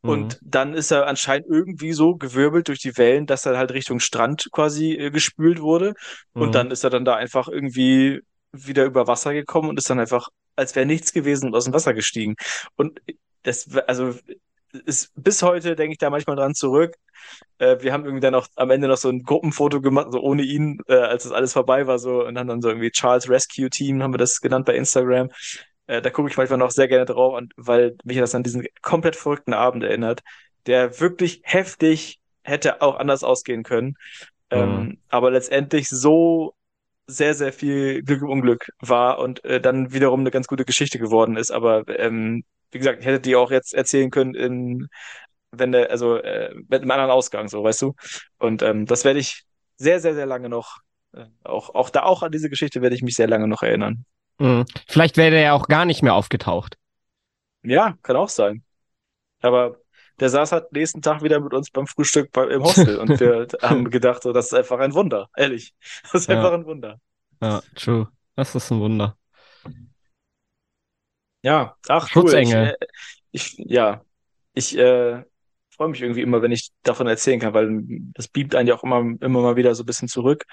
Mhm. 0.03 0.13
Und 0.13 0.39
dann 0.43 0.75
ist 0.75 0.93
er 0.93 1.07
anscheinend 1.09 1.49
irgendwie 1.49 1.93
so 1.95 2.17
gewirbelt 2.17 2.69
durch 2.69 2.81
die 2.81 2.97
Wellen, 2.99 3.27
dass 3.27 3.47
er 3.47 3.59
halt 3.59 3.73
Richtung 3.73 4.01
Strand 4.01 4.49
quasi 4.53 4.93
äh, 4.95 5.11
gespült 5.11 5.61
wurde. 5.61 5.95
Und 6.37 6.55
Mhm. 6.55 6.55
dann 6.55 6.71
ist 6.71 6.85
er 6.85 6.91
dann 6.91 7.07
da 7.07 7.17
einfach 7.17 7.49
irgendwie 7.49 8.21
wieder 8.53 8.87
über 8.87 9.09
Wasser 9.09 9.35
gekommen 9.35 9.71
und 9.71 9.79
ist 9.79 9.91
dann 9.91 10.01
einfach, 10.01 10.29
als 10.57 10.77
wäre 10.77 10.87
nichts 10.87 11.13
gewesen, 11.13 11.55
aus 11.55 11.65
dem 11.67 11.75
Wasser 11.75 11.95
gestiegen. 11.95 12.37
Und 12.77 13.01
das, 13.45 13.69
also 13.89 14.15
ist 14.85 15.13
bis 15.17 15.43
heute 15.43 15.77
denke 15.77 15.93
ich 15.93 15.99
da 15.99 16.11
manchmal 16.11 16.37
dran 16.37 16.55
zurück. 16.55 16.97
Äh, 17.59 17.79
wir 17.81 17.93
haben 17.93 18.05
irgendwie 18.05 18.21
dann 18.21 18.35
auch 18.35 18.47
am 18.57 18.71
Ende 18.71 18.89
noch 18.89 18.97
so 18.97 19.09
ein 19.09 19.23
Gruppenfoto 19.23 19.81
gemacht, 19.81 20.09
so 20.13 20.21
ohne 20.21 20.43
ihn, 20.43 20.81
äh, 20.89 20.95
als 20.95 21.25
das 21.25 21.33
alles 21.33 21.53
vorbei 21.53 21.87
war, 21.87 21.99
so 21.99 22.25
und 22.27 22.39
haben 22.39 22.49
dann 22.49 22.63
so 22.63 22.69
irgendwie 22.69 22.91
Charles 22.91 23.29
Rescue 23.29 23.71
Team, 23.71 24.03
haben 24.03 24.15
wir 24.15 24.19
das 24.19 24.41
genannt 24.41 24.67
bei 24.67 24.75
Instagram. 24.75 25.31
Äh, 25.87 26.03
da 26.03 26.11
gucke 26.11 26.29
ich 26.29 26.37
manchmal 26.37 26.59
noch 26.59 26.71
sehr 26.71 26.89
gerne 26.89 27.05
drauf, 27.05 27.35
und, 27.35 27.53
weil 27.57 27.97
mich 28.05 28.19
das 28.19 28.35
an 28.35 28.43
diesen 28.43 28.67
komplett 28.83 29.17
verrückten 29.17 29.55
Abend 29.55 29.85
erinnert, 29.85 30.23
der 30.67 31.01
wirklich 31.01 31.41
heftig 31.45 32.21
hätte 32.43 32.83
auch 32.83 32.97
anders 32.97 33.25
ausgehen 33.25 33.63
können. 33.63 33.97
Ähm, 34.51 34.99
aber 35.09 35.31
letztendlich 35.33 35.89
so 35.89 36.55
sehr, 37.07 37.35
sehr 37.35 37.53
viel 37.53 38.03
Glück 38.03 38.23
im 38.23 38.29
Unglück 38.29 38.69
war 38.81 39.19
und 39.19 39.45
äh, 39.45 39.61
dann 39.61 39.93
wiederum 39.93 40.21
eine 40.21 40.31
ganz 40.31 40.47
gute 40.47 40.65
Geschichte 40.65 40.99
geworden 40.99 41.37
ist. 41.37 41.51
Aber 41.51 41.85
ähm, 41.89 42.45
wie 42.71 42.79
gesagt, 42.79 43.01
ich 43.01 43.07
hätte 43.07 43.21
die 43.21 43.37
auch 43.37 43.51
jetzt 43.51 43.75
erzählen 43.75 44.11
können 44.11 44.35
in, 44.35 44.89
wenn 45.53 45.73
der, 45.73 45.91
also 45.91 46.17
äh, 46.17 46.53
mit 46.55 46.83
einem 46.83 46.91
anderen 46.91 47.11
Ausgang, 47.11 47.49
so, 47.49 47.63
weißt 47.63 47.83
du. 47.83 47.95
Und 48.39 48.63
ähm, 48.63 48.87
das 48.87 49.05
werde 49.05 49.21
ich 49.21 49.45
sehr, 49.77 50.01
sehr, 50.01 50.15
sehr 50.15 50.27
lange 50.27 50.49
noch, 50.49 50.79
äh, 51.13 51.27
auch, 51.45 51.75
auch 51.75 51.91
da, 51.91 52.03
auch 52.03 52.23
an 52.23 52.33
diese 52.33 52.51
Geschichte 52.51 52.83
werde 52.83 52.97
ich 52.97 53.03
mich 53.03 53.15
sehr 53.15 53.29
lange 53.29 53.49
noch 53.49 53.63
erinnern. 53.63 54.05
Mhm. 54.39 54.65
Vielleicht 54.89 55.17
wäre 55.17 55.31
der 55.31 55.41
ja 55.41 55.53
auch 55.53 55.69
gar 55.69 55.85
nicht 55.85 56.03
mehr 56.03 56.15
aufgetaucht. 56.15 56.77
Ja, 57.63 57.97
kann 58.03 58.17
auch 58.17 58.29
sein. 58.29 58.63
Aber 59.41 59.79
der 60.21 60.29
saß 60.31 60.53
halt 60.53 60.73
nächsten 60.73 61.03
Tag 61.03 61.23
wieder 61.23 61.41
mit 61.41 61.55
uns 61.55 61.71
beim 61.71 61.87
Frühstück 61.87 62.33
bei, 62.33 62.47
im 62.49 62.63
Hostel 62.65 62.99
und 62.99 63.19
wir 63.21 63.47
haben 63.63 63.91
gedacht, 63.91 64.23
so, 64.23 64.33
das 64.33 64.47
ist 64.47 64.55
einfach 64.55 64.79
ein 64.81 64.95
Wunder, 64.95 65.29
ehrlich. 65.37 65.75
Das 66.05 66.15
ist 66.23 66.29
Ja. 66.29 66.31
einfach 66.31 66.53
ein 66.53 66.67
Wunder. 66.67 67.01
Ja, 67.43 67.63
true. 67.77 68.09
Das 68.37 68.55
ist 68.55 68.71
ein 68.73 68.81
Wunder. 68.81 69.17
Ja, 71.43 71.77
ach 71.89 72.11
cool. 72.17 72.37
Ich, 72.37 72.55
Schutzengel. 72.55 72.61
äh, 72.61 72.75
ich 73.33 73.55
ja, 73.59 74.03
ich 74.55 74.77
äh, 74.77 75.23
freue 75.71 75.89
mich 75.89 76.03
irgendwie 76.03 76.23
immer, 76.23 76.43
wenn 76.43 76.53
ich 76.53 76.71
davon 76.83 77.07
erzählen 77.07 77.41
kann, 77.41 77.55
weil 77.55 77.83
das 78.15 78.29
beamt 78.29 78.55
einen 78.55 78.69
ja 78.69 78.75
auch 78.77 78.83
immer, 78.85 78.99
immer 79.21 79.43
mal 79.43 79.57
wieder 79.57 79.75
so 79.75 79.83
ein 79.83 79.87
bisschen 79.87 80.09
zurück. 80.09 80.45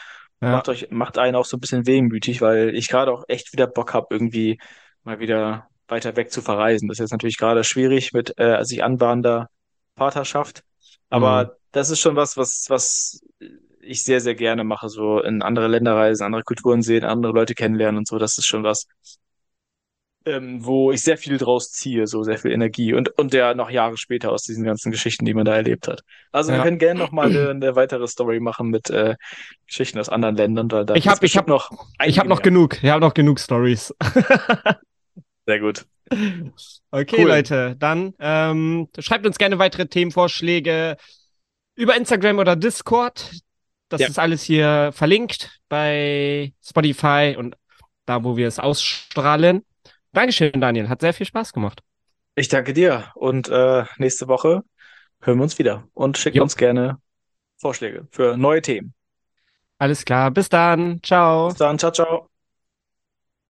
Ja. 0.42 0.50
Macht 0.52 0.70
euch, 0.70 0.90
macht 0.92 1.18
einen 1.18 1.36
auch 1.36 1.46
so 1.46 1.58
ein 1.58 1.62
bisschen 1.62 1.88
wehmütig, 1.88 2.42
weil 2.42 2.76
ich 2.76 2.90
gerade 2.90 3.12
auch 3.12 3.24
echt 3.28 3.54
wieder 3.54 3.68
Bock 3.68 3.94
habe, 3.94 4.08
irgendwie 4.12 4.60
mal 5.04 5.20
wieder 5.20 5.68
weiter 5.88 6.16
weg 6.16 6.32
zu 6.32 6.42
verreisen. 6.42 6.88
Das 6.88 6.96
ist 6.98 7.04
jetzt 7.04 7.12
natürlich 7.12 7.38
gerade 7.38 7.64
schwierig 7.64 8.14
mit 8.14 8.34
äh, 8.38 8.64
sich 8.66 8.84
anbahnender 8.84 9.50
Vaterschaft. 9.98 10.64
Aber 11.10 11.46
Mhm. 11.46 11.50
das 11.72 11.90
ist 11.90 12.00
schon 12.00 12.16
was, 12.16 12.38
was, 12.38 12.66
was 12.70 13.22
ich 13.82 14.04
sehr, 14.04 14.22
sehr 14.22 14.36
gerne 14.36 14.64
mache, 14.64 14.90
so 14.90 15.20
in 15.22 15.42
andere 15.42 15.68
Länder 15.68 15.96
reisen, 15.96 16.24
andere 16.24 16.44
Kulturen 16.44 16.82
sehen, 16.82 17.04
andere 17.04 17.34
Leute 17.34 17.54
kennenlernen 17.56 18.00
und 18.00 18.08
so. 18.08 18.18
Das 18.18 18.38
ist 18.38 18.46
schon 18.46 18.64
was, 18.64 18.88
ähm, 20.26 20.64
wo 20.66 20.94
ich 20.94 21.02
sehr 21.02 21.18
viel 21.18 21.38
draus 21.38 21.70
ziehe, 21.74 22.08
so 22.08 22.24
sehr 22.24 22.38
viel 22.38 22.52
Energie 22.54 22.94
und, 22.94 23.10
und 23.20 23.34
der 23.34 23.56
noch 23.56 23.70
Jahre 23.70 23.98
später 23.98 24.32
aus 24.32 24.44
diesen 24.44 24.64
ganzen 24.64 24.90
Geschichten, 24.90 25.26
die 25.26 25.34
man 25.34 25.44
da 25.44 25.54
erlebt 25.54 25.90
hat. 25.90 26.02
Also 26.32 26.52
wir 26.52 26.60
Ja. 26.60 26.64
können 26.64 26.78
gerne 26.78 26.98
noch 26.98 27.12
mal 27.12 27.28
eine, 27.28 27.50
eine 27.50 27.76
weitere 27.76 28.08
Story 28.08 28.40
machen 28.40 28.70
mit 28.70 28.90
äh, 28.90 29.16
Geschichten 29.68 30.00
aus 30.00 30.08
anderen 30.08 30.38
Ländern, 30.38 30.72
weil 30.72 30.86
da 30.86 30.96
Ich 30.96 31.10
hab- 31.10 31.20
gibt's 31.20 31.34
ich 31.34 31.38
hab- 31.38 31.46
bestimmt 31.46 31.50
noch 31.50 31.88
Ich 32.06 32.20
habe 32.20 32.30
noch 32.30 32.38
mehr. 32.38 32.44
genug. 32.44 32.82
Ich 32.82 32.90
habe 32.90 33.02
noch 33.02 33.14
genug 33.14 33.38
Stories. 33.40 33.94
Sehr 35.46 35.60
gut. 35.60 35.86
Okay, 36.92 37.22
Cool. 37.24 37.28
Leute, 37.28 37.76
dann 37.78 38.14
ähm, 38.20 38.88
schreibt 39.00 39.26
uns 39.26 39.38
gerne 39.38 39.58
weitere 39.60 39.88
Themenvorschläge 39.88 40.98
über 41.76 41.96
Instagram 41.96 42.40
oder 42.40 42.56
Discord. 42.56 43.32
Das 43.90 44.02
Ja. 44.02 44.08
ist 44.08 44.20
alles 44.20 44.44
hier 44.44 44.92
verlinkt 44.94 45.60
bei 45.70 46.54
Spotify 46.64 47.36
und 47.38 47.56
da, 48.06 48.24
wo 48.24 48.38
wir 48.38 48.48
es 48.48 48.60
ausstrahlen. 48.60 49.66
Dankeschön, 50.12 50.60
Daniel. 50.60 50.90
Hat 50.90 51.02
sehr 51.02 51.14
viel 51.14 51.26
Spaß 51.26 51.54
gemacht. 51.54 51.82
Ich 52.36 52.48
danke 52.48 52.74
dir 52.74 53.12
und 53.16 53.50
äh, 53.50 53.86
nächste 53.98 54.28
Woche 54.28 54.64
hören 55.22 55.38
wir 55.38 55.44
uns 55.44 55.58
wieder 55.60 55.88
und 55.94 56.18
schickt 56.18 56.36
Jo. 56.36 56.44
uns 56.44 56.58
gerne 56.58 56.98
Vorschläge 57.58 58.08
für 58.12 58.38
neue 58.38 58.62
Themen. 58.62 58.94
Alles 59.78 60.06
klar. 60.06 60.32
Bis 60.32 60.50
dann. 60.50 61.02
Ciao. 61.04 61.48
Bis 61.50 61.58
dann, 61.58 61.80
ciao, 61.80 61.92
ciao. 61.92 62.33